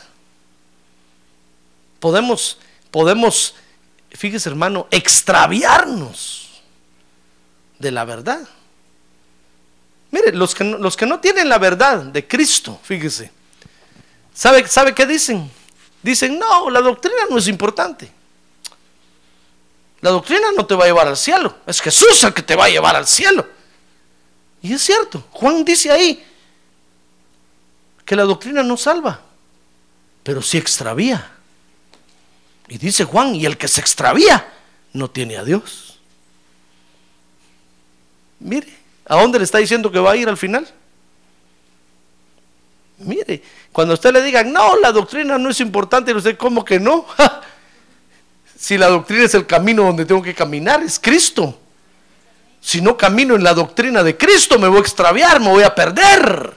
[2.01, 2.57] Podemos,
[2.93, 3.55] podemos,
[4.11, 6.61] fíjese hermano, extraviarnos
[7.79, 8.47] de la verdad.
[10.11, 13.31] Mire, los que, no, los que no tienen la verdad de Cristo, fíjese,
[14.31, 15.49] ¿sabe, ¿sabe qué dicen?
[16.03, 18.11] Dicen, no, la doctrina no es importante.
[19.99, 22.65] La doctrina no te va a llevar al cielo, es Jesús el que te va
[22.65, 23.47] a llevar al cielo.
[24.61, 26.23] Y es cierto, Juan dice ahí
[28.05, 29.19] que la doctrina no salva,
[30.21, 31.32] pero sí extravía.
[32.73, 34.51] Y dice Juan, y el que se extravía
[34.93, 35.99] no tiene a Dios.
[38.39, 38.67] Mire,
[39.05, 40.67] ¿a dónde le está diciendo que va a ir al final?
[42.97, 46.79] Mire, cuando usted le diga, no, la doctrina no es importante, y usted, ¿cómo que
[46.79, 47.05] no?
[48.57, 51.59] si la doctrina es el camino donde tengo que caminar, es Cristo.
[52.59, 55.75] Si no camino en la doctrina de Cristo, me voy a extraviar, me voy a
[55.75, 56.55] perder.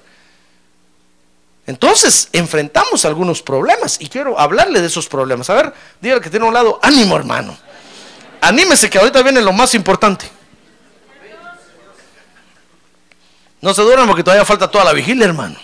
[1.67, 5.51] Entonces, enfrentamos algunos problemas y quiero hablarle de esos problemas.
[5.51, 7.57] A ver, dígale que tiene un lado, ánimo hermano.
[8.41, 10.31] Anímese que ahorita viene lo más importante.
[13.61, 15.59] No se duerman porque todavía falta toda la vigilia, hermano.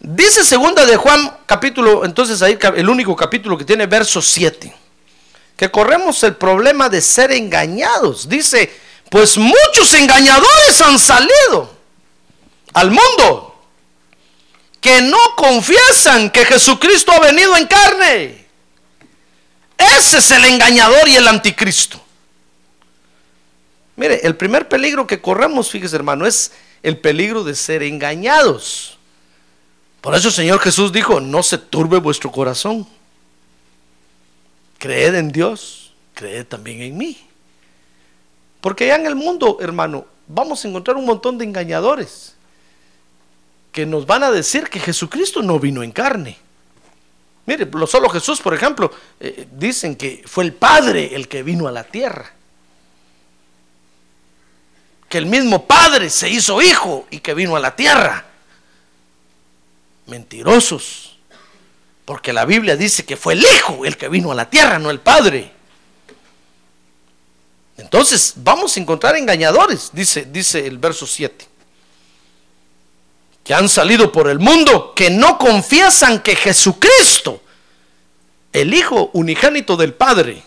[0.00, 4.74] Dice segunda de Juan, capítulo, entonces ahí el único capítulo que tiene verso 7,
[5.56, 8.28] que corremos el problema de ser engañados.
[8.28, 8.81] Dice,
[9.12, 11.70] pues muchos engañadores han salido
[12.72, 13.62] al mundo
[14.80, 18.46] que no confiesan que Jesucristo ha venido en carne.
[19.76, 22.02] Ese es el engañador y el anticristo.
[23.96, 26.52] Mire, el primer peligro que corremos, fíjese hermano, es
[26.82, 28.96] el peligro de ser engañados.
[30.00, 32.88] Por eso el Señor Jesús dijo, no se turbe vuestro corazón.
[34.78, 37.28] Creed en Dios, creed también en mí.
[38.62, 42.34] Porque ya en el mundo, hermano, vamos a encontrar un montón de engañadores
[43.72, 46.38] que nos van a decir que Jesucristo no vino en carne.
[47.44, 51.66] Mire, lo solo Jesús, por ejemplo, eh, dicen que fue el Padre el que vino
[51.66, 52.30] a la tierra.
[55.08, 58.24] Que el mismo Padre se hizo hijo y que vino a la tierra
[60.06, 61.18] mentirosos.
[62.04, 64.90] Porque la Biblia dice que fue el Hijo el que vino a la tierra, no
[64.90, 65.52] el Padre.
[67.82, 71.48] Entonces vamos a encontrar engañadores, dice, dice el verso 7.
[73.42, 77.42] Que han salido por el mundo, que no confiesan que Jesucristo,
[78.52, 80.42] el Hijo unigénito del Padre,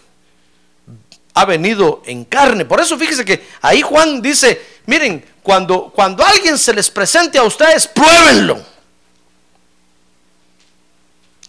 [1.34, 2.64] ha venido en carne.
[2.64, 7.44] Por eso fíjese que ahí Juan dice, miren, cuando, cuando alguien se les presente a
[7.44, 8.64] ustedes, pruébenlo.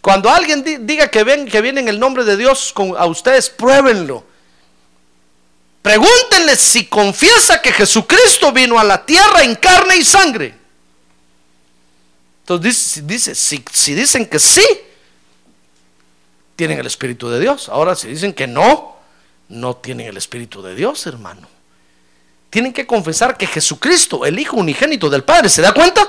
[0.00, 4.24] Cuando alguien diga que, ven, que viene en el nombre de Dios a ustedes, pruébenlo.
[5.86, 10.52] Pregúntenle si confiesa que Jesucristo vino a la tierra en carne y sangre.
[12.40, 14.66] Entonces dice, si, si dicen que sí,
[16.56, 17.68] tienen el Espíritu de Dios.
[17.68, 18.96] Ahora si dicen que no,
[19.48, 21.46] no tienen el Espíritu de Dios, hermano.
[22.50, 26.04] Tienen que confesar que Jesucristo, el Hijo unigénito del Padre, ¿se da cuenta?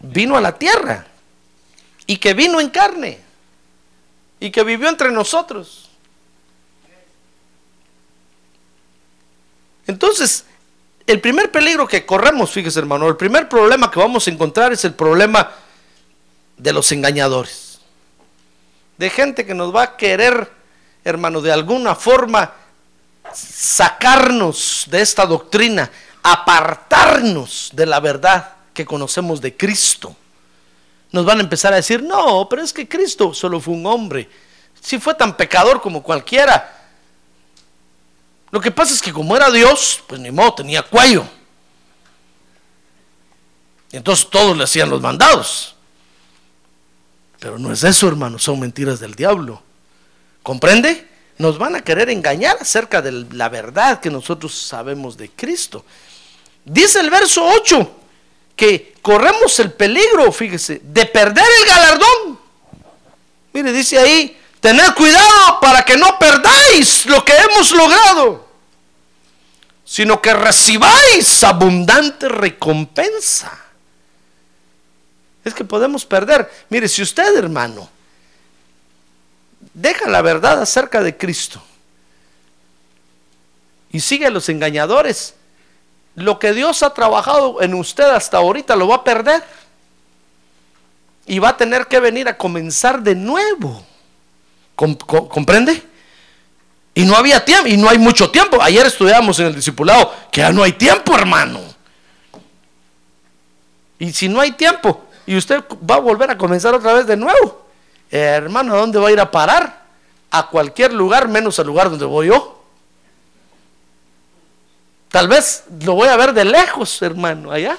[0.00, 1.06] Vino a la tierra
[2.04, 3.20] y que vino en carne
[4.38, 5.87] y que vivió entre nosotros.
[9.88, 10.44] Entonces,
[11.04, 14.84] el primer peligro que corremos, fíjese hermano, el primer problema que vamos a encontrar es
[14.84, 15.50] el problema
[16.56, 17.80] de los engañadores.
[18.96, 20.48] De gente que nos va a querer,
[21.02, 22.52] hermano, de alguna forma
[23.34, 25.90] sacarnos de esta doctrina,
[26.22, 30.14] apartarnos de la verdad que conocemos de Cristo
[31.12, 34.28] nos van a empezar a decir, no, pero es que Cristo solo fue un hombre.
[34.80, 36.77] Si fue tan pecador como cualquiera.
[38.50, 41.26] Lo que pasa es que como era Dios, pues ni modo, tenía cuello.
[43.92, 45.74] Entonces todos le hacían los mandados.
[47.40, 49.62] Pero no es eso, hermano, son mentiras del diablo.
[50.42, 51.08] ¿Comprende?
[51.38, 55.84] Nos van a querer engañar acerca de la verdad que nosotros sabemos de Cristo.
[56.64, 57.96] Dice el verso 8
[58.56, 62.40] que corremos el peligro, fíjese, de perder el galardón.
[63.52, 68.48] Mire, dice ahí, tened cuidado para que no perdáis lo que hemos logrado,
[69.84, 73.56] sino que recibáis abundante recompensa.
[75.44, 76.50] Es que podemos perder.
[76.68, 77.88] Mire, si usted, hermano,
[79.72, 81.62] deja la verdad acerca de Cristo
[83.90, 85.34] y sigue a los engañadores,
[86.14, 89.42] lo que Dios ha trabajado en usted hasta ahorita lo va a perder.
[91.26, 93.84] Y va a tener que venir a comenzar de nuevo.
[94.78, 95.82] ¿Comprende?
[96.94, 98.62] Y no había tiempo, y no hay mucho tiempo.
[98.62, 101.60] Ayer estudiamos en el discipulado que ya no hay tiempo, hermano.
[103.98, 107.16] Y si no hay tiempo, y usted va a volver a comenzar otra vez de
[107.16, 107.66] nuevo,
[108.10, 109.82] hermano, ¿a dónde va a ir a parar?
[110.30, 112.62] A cualquier lugar menos al lugar donde voy yo.
[115.08, 117.76] Tal vez lo voy a ver de lejos, hermano, allá.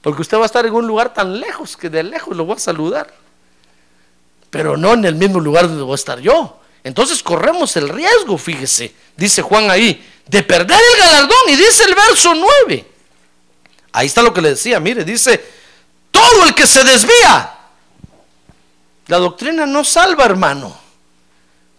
[0.00, 2.56] Porque usted va a estar en un lugar tan lejos que de lejos lo voy
[2.56, 3.23] a saludar.
[4.54, 6.60] Pero no en el mismo lugar donde voy a estar yo.
[6.84, 11.48] Entonces corremos el riesgo, fíjese, dice Juan ahí, de perder el galardón.
[11.48, 12.86] Y dice el verso 9.
[13.90, 15.44] Ahí está lo que le decía, mire, dice,
[16.12, 17.52] todo el que se desvía.
[19.08, 20.78] La doctrina no salva, hermano,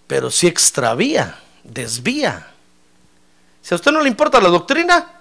[0.06, 2.46] pero sí extravía, desvía.
[3.62, 5.14] Si a usted no le importa la doctrina,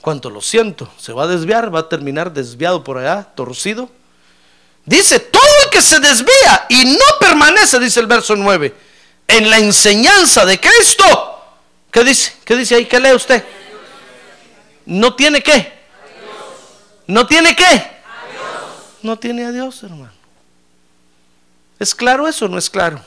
[0.00, 3.90] cuánto lo siento, se va a desviar, va a terminar desviado por allá, torcido.
[4.86, 5.20] Dice,
[5.76, 8.74] que se desvía y no permanece, dice el verso 9,
[9.28, 11.04] en la enseñanza de Cristo,
[11.90, 12.32] ¿qué dice?
[12.46, 12.86] ¿Qué dice ahí?
[12.86, 13.44] ¿Qué lee usted?
[14.86, 15.70] No tiene qué.
[17.06, 17.90] No tiene qué.
[19.02, 20.12] No tiene a Dios, hermano.
[21.78, 22.98] ¿Es claro eso o no es claro?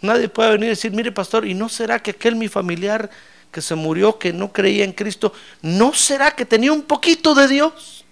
[0.00, 3.08] Nadie puede venir y decir, mire pastor, ¿y no será que aquel mi familiar
[3.52, 5.32] que se murió, que no creía en Cristo,
[5.62, 8.04] ¿no será que tenía un poquito de Dios?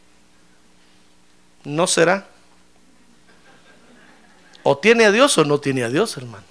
[1.67, 2.25] ¿No será?
[4.63, 6.45] O tiene a Dios o no tiene a Dios, hermano.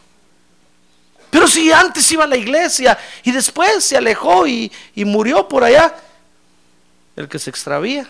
[1.29, 5.63] Pero si antes iba a la iglesia y después se alejó y, y murió por
[5.63, 5.95] allá,
[7.15, 8.09] el que se extravía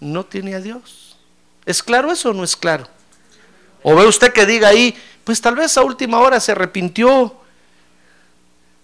[0.00, 1.18] no tiene a Dios.
[1.66, 2.88] ¿Es claro eso o no es claro?
[3.82, 7.38] O ve usted que diga ahí, pues tal vez a última hora se arrepintió,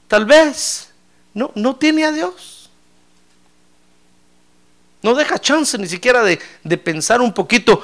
[0.09, 0.91] tal vez
[1.33, 2.60] no, no tiene a Dios.
[5.03, 7.83] No deja chance ni siquiera de, de pensar un poquito,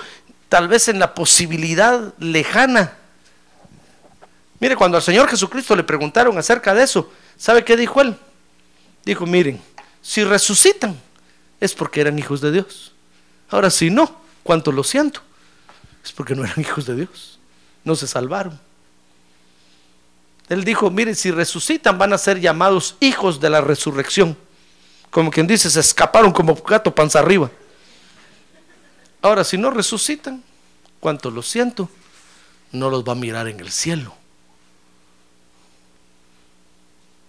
[0.48, 2.96] tal vez en la posibilidad lejana.
[4.60, 8.16] Mire, cuando al Señor Jesucristo le preguntaron acerca de eso, ¿sabe qué dijo él?
[9.04, 9.60] Dijo, miren,
[10.02, 10.98] si resucitan
[11.60, 12.92] es porque eran hijos de Dios.
[13.50, 15.20] Ahora, si no, ¿cuánto lo siento?
[16.04, 17.38] Es porque no eran hijos de Dios.
[17.84, 18.58] No se salvaron.
[20.48, 24.36] Él dijo, miren, si resucitan van a ser llamados hijos de la resurrección.
[25.10, 27.50] Como quien dice, se escaparon como gato panza arriba.
[29.22, 30.42] Ahora, si no resucitan,
[31.00, 31.88] ¿cuánto lo siento?
[32.72, 34.14] No los va a mirar en el cielo.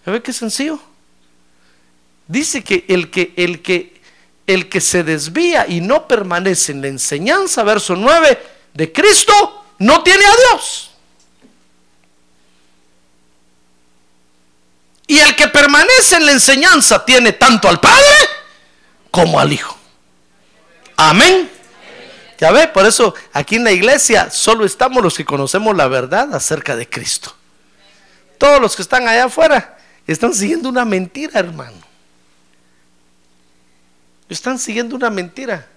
[0.05, 0.79] ¿Ya qué sencillo?
[2.27, 3.97] Dice que el que, el que
[4.47, 8.39] el que se desvía y no permanece en la enseñanza, verso 9,
[8.73, 10.86] de Cristo, no tiene a Dios.
[15.07, 18.03] Y el que permanece en la enseñanza tiene tanto al Padre
[19.09, 19.77] como al Hijo.
[20.97, 21.49] Amén.
[22.37, 26.35] Ya ve, por eso aquí en la iglesia solo estamos los que conocemos la verdad
[26.35, 27.33] acerca de Cristo.
[28.37, 31.77] Todos los que están allá afuera están siguiendo una mentira, hermano.
[34.29, 35.67] Están siguiendo una mentira.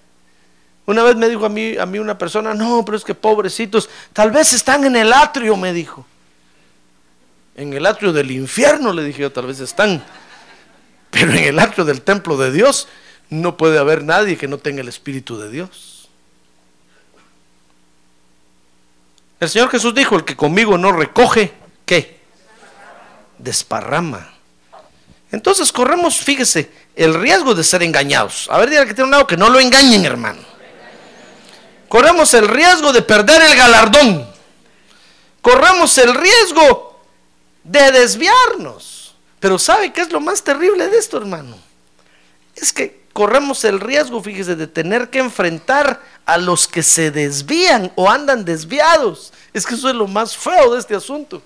[0.86, 3.88] Una vez me dijo a mí, a mí una persona, no, pero es que pobrecitos,
[4.12, 6.04] tal vez están en el atrio, me dijo.
[7.60, 10.02] En el atrio del infierno, le dije yo, tal vez están.
[11.10, 12.88] Pero en el atrio del templo de Dios
[13.28, 16.08] no puede haber nadie que no tenga el Espíritu de Dios.
[19.40, 21.52] El Señor Jesús dijo, el que conmigo no recoge,
[21.84, 22.20] ¿qué?
[23.36, 24.32] Desparrama.
[25.30, 28.48] Entonces corremos, fíjese, el riesgo de ser engañados.
[28.50, 30.40] A ver, diga que tiene un lado que no lo engañen, hermano.
[31.90, 34.26] Corremos el riesgo de perder el galardón.
[35.42, 36.89] Corremos el riesgo
[37.64, 39.14] de desviarnos.
[39.38, 41.56] Pero ¿sabe qué es lo más terrible de esto, hermano?
[42.54, 47.92] Es que corremos el riesgo, fíjese, de tener que enfrentar a los que se desvían
[47.96, 49.32] o andan desviados.
[49.52, 51.42] Es que eso es lo más feo de este asunto.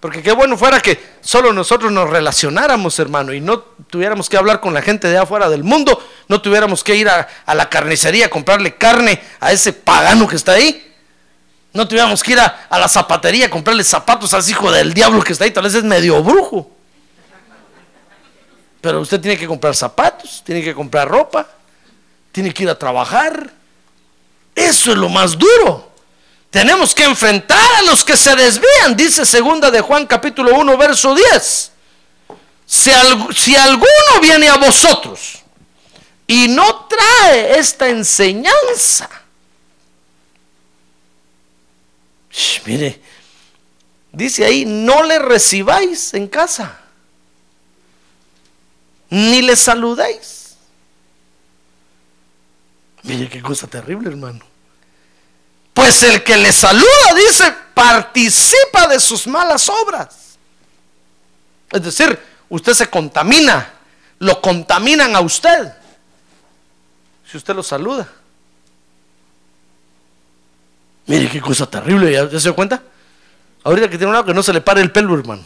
[0.00, 4.60] Porque qué bueno fuera que solo nosotros nos relacionáramos, hermano, y no tuviéramos que hablar
[4.60, 8.30] con la gente de afuera del mundo, no tuviéramos que ir a, la carnicería a
[8.30, 10.89] comprarle carne a ese pagano que está ahí.
[11.72, 15.22] No tuviéramos que ir a, la zapatería a comprarle zapatos a ese hijo del diablo
[15.22, 16.70] que está ahí, tal vez es medio brujo.
[18.80, 21.46] Pero usted tiene que comprar zapatos, tiene que comprar ropa,
[22.32, 23.52] tiene que ir a trabajar.
[24.54, 25.90] Eso es lo más duro.
[26.50, 31.14] Tenemos que enfrentar a los que se desvían, dice segunda de Juan capítulo 1 verso
[31.14, 31.72] 10.
[32.66, 32.90] Si,
[33.36, 35.38] si alguno viene a vosotros
[36.26, 39.08] y no trae esta enseñanza,
[42.66, 43.00] mire,
[44.12, 46.80] dice ahí, no le recibáis en casa,
[49.10, 50.56] ni le saludéis.
[53.02, 54.44] Mire qué cosa terrible, hermano.
[55.72, 60.36] Pues el que le saluda, dice, participa de sus malas obras.
[61.70, 62.18] Es decir,
[62.48, 63.72] usted se contamina,
[64.18, 65.72] lo contaminan a usted.
[67.24, 68.12] Si usted lo saluda.
[71.10, 72.80] Mire qué cosa terrible, ¿ya, se dio cuenta?
[73.64, 75.42] Ahorita que tiene un lado que no se le pare el pelo, hermano.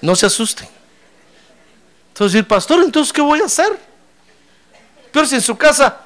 [0.00, 0.66] No se asuste.
[2.14, 3.78] Entonces, el pastor, entonces, ¿qué voy a hacer?
[5.12, 6.00] Pero si en su casa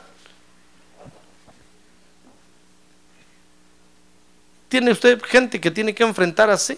[4.68, 6.76] tiene usted gente que tiene que enfrentar así.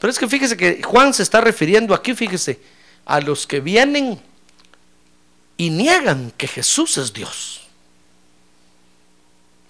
[0.00, 2.58] Pero es que fíjese que Juan se está refiriendo aquí, fíjese,
[3.06, 4.20] a los que vienen
[5.56, 7.67] y niegan que Jesús es Dios.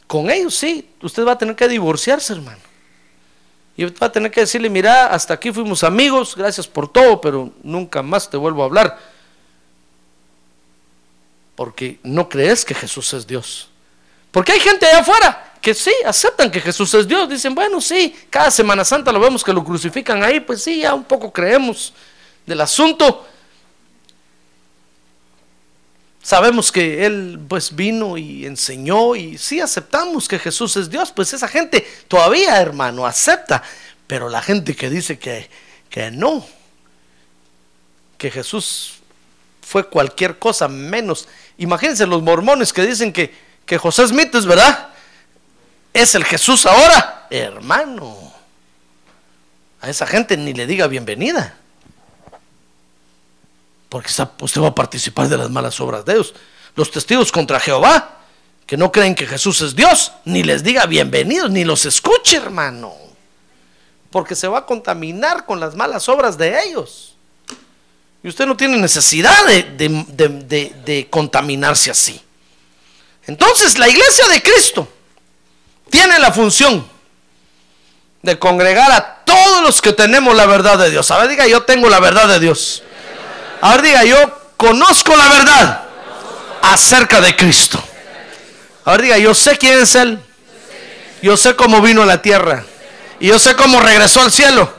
[0.09, 2.59] Con ellos sí, usted va a tener que divorciarse, hermano.
[3.77, 7.53] Y va a tener que decirle, mira, hasta aquí fuimos amigos, gracias por todo, pero
[7.63, 8.99] nunca más te vuelvo a hablar.
[11.55, 13.69] Porque no crees que Jesús es Dios.
[14.33, 17.29] Porque hay gente allá afuera que sí, aceptan que Jesús es Dios.
[17.29, 20.95] Dicen, bueno, sí, cada Semana Santa lo vemos que lo crucifican ahí, pues sí, ya
[20.95, 21.93] un poco creemos
[22.47, 23.27] del asunto.
[26.23, 31.33] Sabemos que Él pues vino y enseñó y sí aceptamos que Jesús es Dios, pues
[31.33, 33.63] esa gente todavía, hermano, acepta.
[34.07, 35.49] Pero la gente que dice que,
[35.89, 36.47] que no,
[38.17, 38.95] que Jesús
[39.63, 41.29] fue cualquier cosa menos.
[41.59, 43.35] Imagínense los mormones que dicen que,
[43.67, 44.89] que José Smith es verdad,
[45.93, 48.33] es el Jesús ahora, hermano.
[49.81, 51.58] A esa gente ni le diga bienvenida.
[53.89, 54.11] Porque
[54.41, 56.35] usted va a participar de las malas obras de Dios.
[56.75, 58.19] Los testigos contra Jehová,
[58.67, 62.95] que no creen que Jesús es Dios, ni les diga bienvenidos, ni los escuche, hermano.
[64.11, 67.15] Porque se va a contaminar con las malas obras de ellos.
[68.23, 72.21] Y usted no tiene necesidad de, de contaminarse así.
[73.27, 74.89] Entonces, la iglesia de Cristo
[75.91, 76.87] tiene la función
[78.23, 81.11] de congregar a todos los que tenemos la verdad de Dios.
[81.11, 82.83] A ver, diga, yo tengo la verdad de Dios.
[83.61, 84.17] A ver, diga, yo
[84.57, 85.83] conozco la verdad
[86.63, 87.83] acerca de Cristo.
[88.85, 90.21] A ver, diga, yo sé quién es Él.
[91.23, 92.65] Yo sé cómo vino a la tierra.
[93.21, 94.73] Y yo sé cómo regresó al cielo.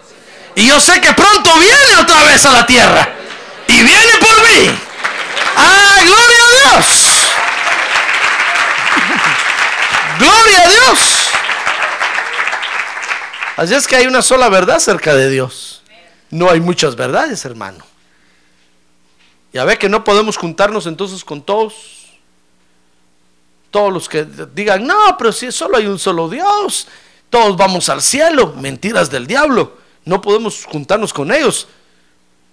[0.56, 3.10] Y yo sé que pronto viene otra vez a la tierra.
[3.68, 4.72] Y viene por mí.
[5.56, 6.86] ¡Ah, gloria a Dios!
[10.18, 11.00] Gloria a Dios.
[13.58, 15.84] Así es que hay una sola verdad acerca de Dios.
[16.30, 17.89] No hay muchas verdades, hermano.
[19.52, 21.74] Ya ve que no podemos juntarnos entonces con todos.
[23.72, 26.88] Todos los que digan, no, pero si solo hay un solo Dios,
[27.30, 28.54] todos vamos al cielo.
[28.58, 29.78] Mentiras del diablo.
[30.06, 31.68] No podemos juntarnos con ellos.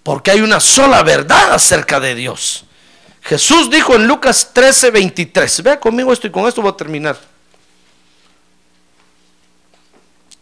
[0.03, 2.65] Porque hay una sola verdad acerca de Dios.
[3.23, 5.63] Jesús dijo en Lucas 13, 23.
[5.63, 7.19] Vea conmigo esto y con esto voy a terminar.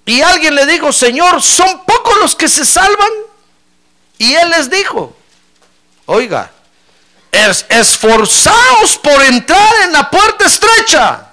[0.06, 3.10] Y alguien le dijo, Señor, ¿son pocos los que se salvan?
[4.18, 5.16] Y él les dijo,
[6.06, 6.50] oiga,
[7.30, 11.26] es, esforzaos por entrar en la puerta estrecha,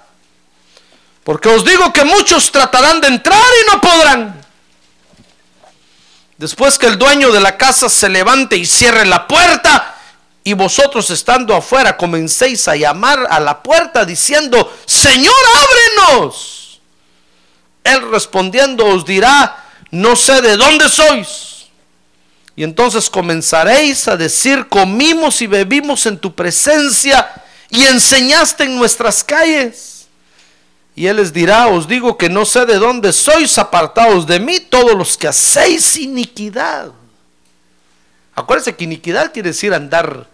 [1.24, 4.42] porque os digo que muchos tratarán de entrar y no podrán.
[6.36, 9.94] Después que el dueño de la casa se levante y cierre la puerta,
[10.44, 15.34] y vosotros estando afuera comencéis a llamar a la puerta diciendo, Señor,
[16.00, 16.80] ábrenos.
[17.84, 21.51] Él respondiendo os dirá, no sé de dónde sois.
[22.54, 27.30] Y entonces comenzaréis a decir, comimos y bebimos en tu presencia
[27.70, 30.06] y enseñaste en nuestras calles.
[30.94, 34.60] Y él les dirá, os digo que no sé de dónde sois, apartados de mí
[34.60, 36.92] todos los que hacéis iniquidad.
[38.34, 40.28] Acuérdense que iniquidad quiere decir andar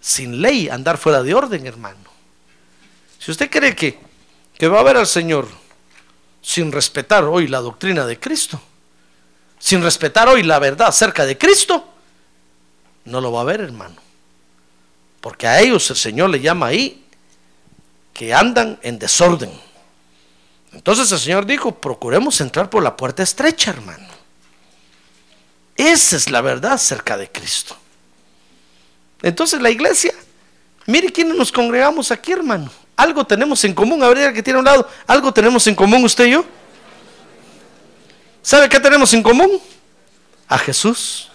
[0.00, 1.98] sin ley, andar fuera de orden, hermano.
[3.18, 3.98] Si usted cree que,
[4.56, 5.48] que va a ver al Señor
[6.40, 8.60] sin respetar hoy la doctrina de Cristo,
[9.58, 11.88] sin respetar hoy la verdad acerca de Cristo,
[13.04, 13.96] no lo va a ver, hermano.
[15.20, 17.04] Porque a ellos el Señor le llama ahí
[18.12, 19.50] que andan en desorden.
[20.72, 24.08] Entonces el Señor dijo, procuremos entrar por la puerta estrecha, hermano.
[25.76, 27.76] Esa es la verdad acerca de Cristo.
[29.22, 30.12] Entonces la iglesia,
[30.86, 32.70] mire quiénes nos congregamos aquí, hermano.
[32.96, 34.02] Algo tenemos en común.
[34.02, 34.88] A ver, que tiene a un lado.
[35.06, 36.44] Algo tenemos en común usted y yo.
[38.48, 39.60] ¿Sabe qué tenemos en común?
[40.48, 41.28] A Jesús.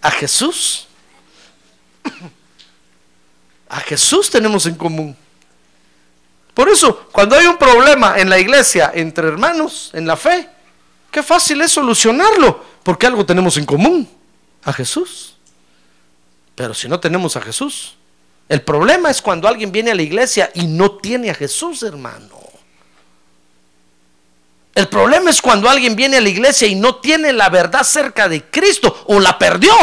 [0.00, 0.86] A Jesús.
[3.68, 5.16] A Jesús tenemos en común.
[6.54, 10.48] Por eso, cuando hay un problema en la iglesia entre hermanos, en la fe,
[11.10, 14.08] qué fácil es solucionarlo, porque algo tenemos en común,
[14.62, 15.34] a Jesús.
[16.54, 17.96] Pero si no tenemos a Jesús,
[18.48, 22.37] el problema es cuando alguien viene a la iglesia y no tiene a Jesús, hermano.
[24.78, 28.28] El problema es cuando alguien viene a la iglesia y no tiene la verdad cerca
[28.28, 29.74] de Cristo o la perdió.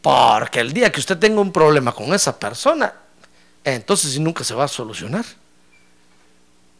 [0.00, 2.94] Porque el día que usted tenga un problema con esa persona,
[3.64, 5.24] entonces nunca se va a solucionar.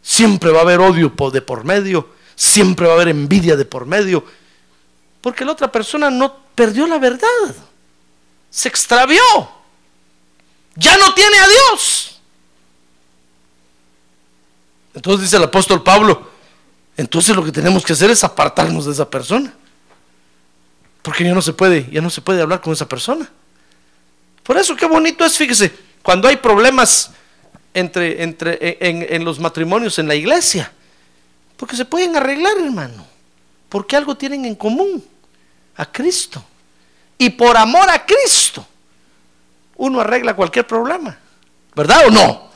[0.00, 3.84] Siempre va a haber odio de por medio, siempre va a haber envidia de por
[3.84, 4.24] medio,
[5.20, 7.26] porque la otra persona no perdió la verdad,
[8.48, 9.20] se extravió
[10.76, 12.20] ya no tiene a Dios.
[14.94, 16.29] Entonces dice el apóstol Pablo,
[17.00, 19.54] entonces lo que tenemos que hacer es apartarnos de esa persona.
[21.00, 23.26] Porque ya no se puede, ya no se puede hablar con esa persona.
[24.42, 27.12] Por eso qué bonito es, fíjese, cuando hay problemas
[27.72, 30.70] entre, entre, en, en los matrimonios en la iglesia.
[31.56, 33.06] Porque se pueden arreglar, hermano.
[33.70, 35.02] Porque algo tienen en común.
[35.76, 36.44] A Cristo.
[37.16, 38.66] Y por amor a Cristo,
[39.76, 41.18] uno arregla cualquier problema.
[41.74, 42.50] ¿Verdad o no?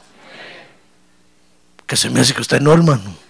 [1.86, 3.23] Que se me hace que usted no, hermano.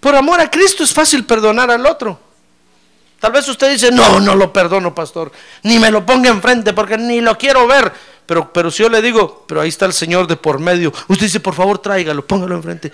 [0.00, 2.18] Por amor a Cristo es fácil perdonar al otro.
[3.20, 5.32] Tal vez usted dice, no, no lo perdono, pastor.
[5.64, 7.92] Ni me lo ponga enfrente porque ni lo quiero ver.
[8.26, 10.92] Pero, pero si yo le digo, pero ahí está el Señor de por medio.
[11.08, 12.92] Usted dice, por favor, tráigalo, póngalo enfrente.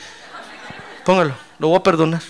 [1.05, 2.22] Póngalo, lo voy a perdonar.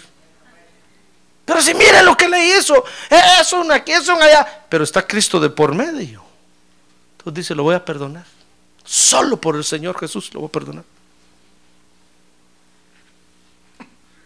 [1.44, 4.64] Pero si mire lo que le hizo, es un aquí, es un allá.
[4.68, 6.24] Pero está Cristo de por medio.
[7.18, 8.24] Entonces dice, lo voy a perdonar.
[8.82, 10.84] Solo por el Señor Jesús lo voy a perdonar.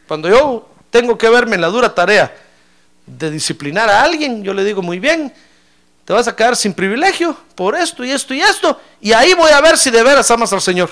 [0.09, 2.35] Cuando yo tengo que verme en la dura tarea
[3.07, 5.33] de disciplinar a alguien, yo le digo, muy bien,
[6.07, 9.51] te vas a quedar sin privilegio por esto y esto y esto, y ahí voy
[9.53, 10.89] a ver si de veras amas al Señor.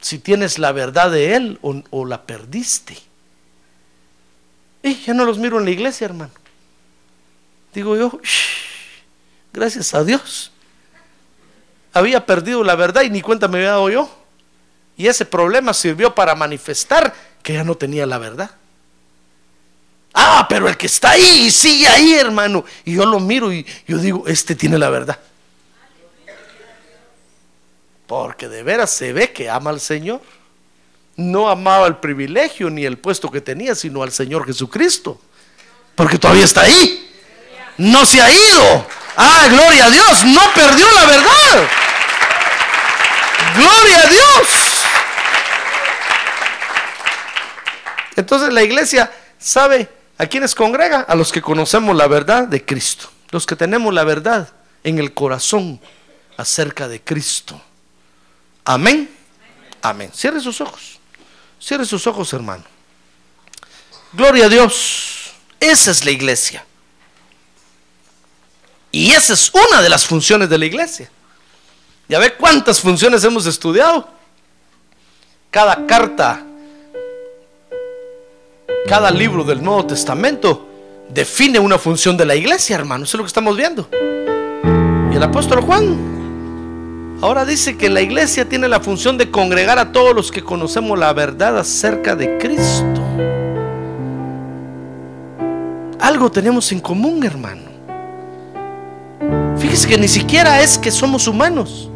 [0.00, 2.96] Si tienes la verdad de Él o, la perdiste.
[4.82, 6.32] Y ya no los miro en la iglesia, hermano.
[7.74, 8.18] Digo yo,
[9.52, 10.52] gracias a Dios.
[11.92, 14.19] Había perdido la verdad y ni cuenta me había dado yo.
[15.00, 18.50] Y ese problema sirvió para manifestar que ya no tenía la verdad.
[20.12, 22.66] Ah, pero el que está ahí y sigue ahí, hermano.
[22.84, 25.18] Y yo lo miro y yo digo, este tiene la verdad.
[28.06, 30.20] Porque de veras se ve que ama al Señor.
[31.16, 35.18] No amaba el privilegio ni el puesto que tenía, sino al Señor Jesucristo.
[35.94, 37.10] Porque todavía está ahí.
[37.78, 38.86] No se ha ido.
[39.16, 40.24] Ah, gloria a Dios.
[40.26, 41.68] No perdió la verdad.
[43.56, 44.59] Gloria a Dios.
[48.20, 53.10] Entonces la iglesia sabe a quienes congrega, a los que conocemos la verdad de Cristo,
[53.30, 54.52] los que tenemos la verdad
[54.84, 55.80] en el corazón
[56.36, 57.60] acerca de Cristo.
[58.64, 59.10] Amén.
[59.80, 60.10] Amén.
[60.14, 60.98] Cierre sus ojos.
[61.58, 62.64] Cierre sus ojos, hermano.
[64.12, 65.32] Gloria a Dios.
[65.58, 66.64] Esa es la iglesia.
[68.92, 71.10] Y esa es una de las funciones de la iglesia.
[72.08, 74.08] Ya ve cuántas funciones hemos estudiado.
[75.50, 76.44] Cada carta
[78.86, 80.66] cada libro del Nuevo Testamento
[81.12, 83.04] define una función de la iglesia, hermano.
[83.04, 83.88] Eso es lo que estamos viendo.
[85.12, 89.92] Y el apóstol Juan ahora dice que la iglesia tiene la función de congregar a
[89.92, 93.00] todos los que conocemos la verdad acerca de Cristo.
[96.00, 97.70] Algo tenemos en común, hermano.
[99.58, 101.90] Fíjese que ni siquiera es que somos humanos.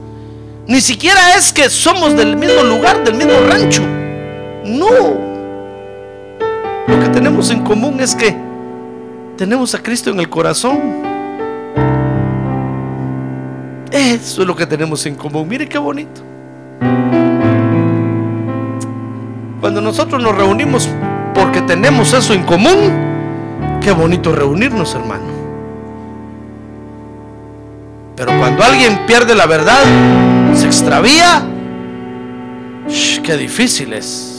[0.67, 3.83] Ni siquiera es que somos del mismo lugar, del mismo rancho.
[4.65, 5.34] No.
[6.87, 8.37] Lo que tenemos en común es que
[9.37, 10.79] tenemos a Cristo en el corazón.
[13.91, 15.49] Eso es lo que tenemos en común.
[15.49, 16.21] Mire qué bonito.
[19.61, 20.89] Cuando nosotros nos reunimos
[21.35, 25.25] porque tenemos eso en común, qué bonito reunirnos, hermano.
[28.17, 29.83] Pero cuando alguien pierde la verdad,
[30.55, 31.43] se extravía,
[33.23, 34.34] qué difícil es.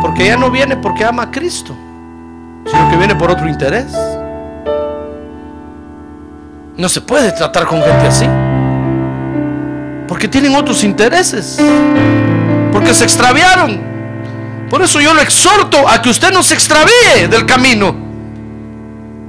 [0.00, 1.76] Porque ya no viene porque ama a Cristo,
[2.66, 3.92] sino que viene por otro interés.
[6.76, 8.26] No se puede tratar con gente así.
[10.08, 11.58] Porque tienen otros intereses.
[12.72, 13.80] Porque se extraviaron.
[14.68, 17.94] Por eso yo lo exhorto a que usted no se extravíe del camino.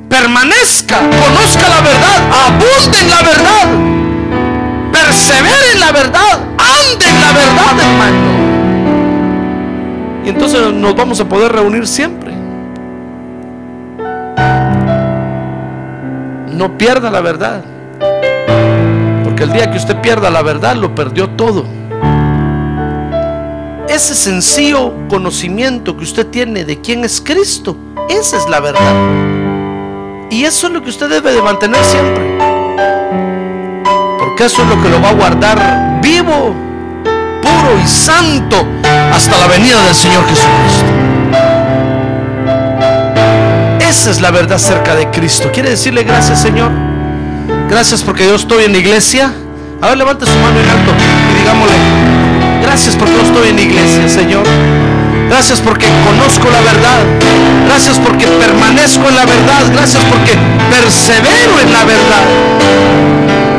[0.10, 4.92] Permanezca, conozca la verdad, abunde en la verdad.
[4.92, 8.53] Persevere en la verdad, ande en la verdad, hermano.
[10.26, 12.34] Y entonces nos vamos a poder reunir siempre.
[16.52, 17.64] No pierda la verdad.
[19.24, 21.66] Porque el día que usted pierda la verdad, lo perdió todo.
[23.90, 27.76] Ese sencillo conocimiento que usted tiene de quién es Cristo,
[28.10, 28.96] esa es la verdad.
[30.30, 32.38] Y eso es lo que usted debe de mantener siempre.
[34.20, 36.56] Porque eso es lo que lo va a guardar vivo
[37.44, 38.66] puro y santo
[39.14, 40.86] hasta la venida del Señor Jesucristo.
[43.80, 45.50] Esa es la verdad acerca de Cristo.
[45.54, 46.72] ¿Quiere decirle gracias, Señor?
[47.70, 49.32] Gracias porque yo estoy en la iglesia.
[49.82, 50.92] A ver, levante su mano en alto
[51.32, 51.76] y digámosle,
[52.64, 54.44] gracias porque yo estoy en la iglesia, Señor.
[55.30, 57.00] Gracias porque conozco la verdad.
[57.68, 59.64] Gracias porque permanezco en la verdad.
[59.74, 60.34] Gracias porque
[60.70, 62.24] persevero en la verdad.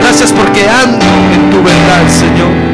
[0.00, 2.73] Gracias porque ando en tu verdad, Señor.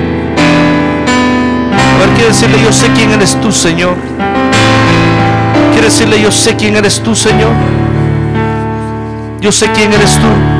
[2.15, 3.97] Quiere decirle, yo sé quién eres tú, Señor.
[5.73, 7.53] Quiere decirle, yo sé quién eres tú, Señor.
[9.41, 10.60] Yo sé quién eres tú.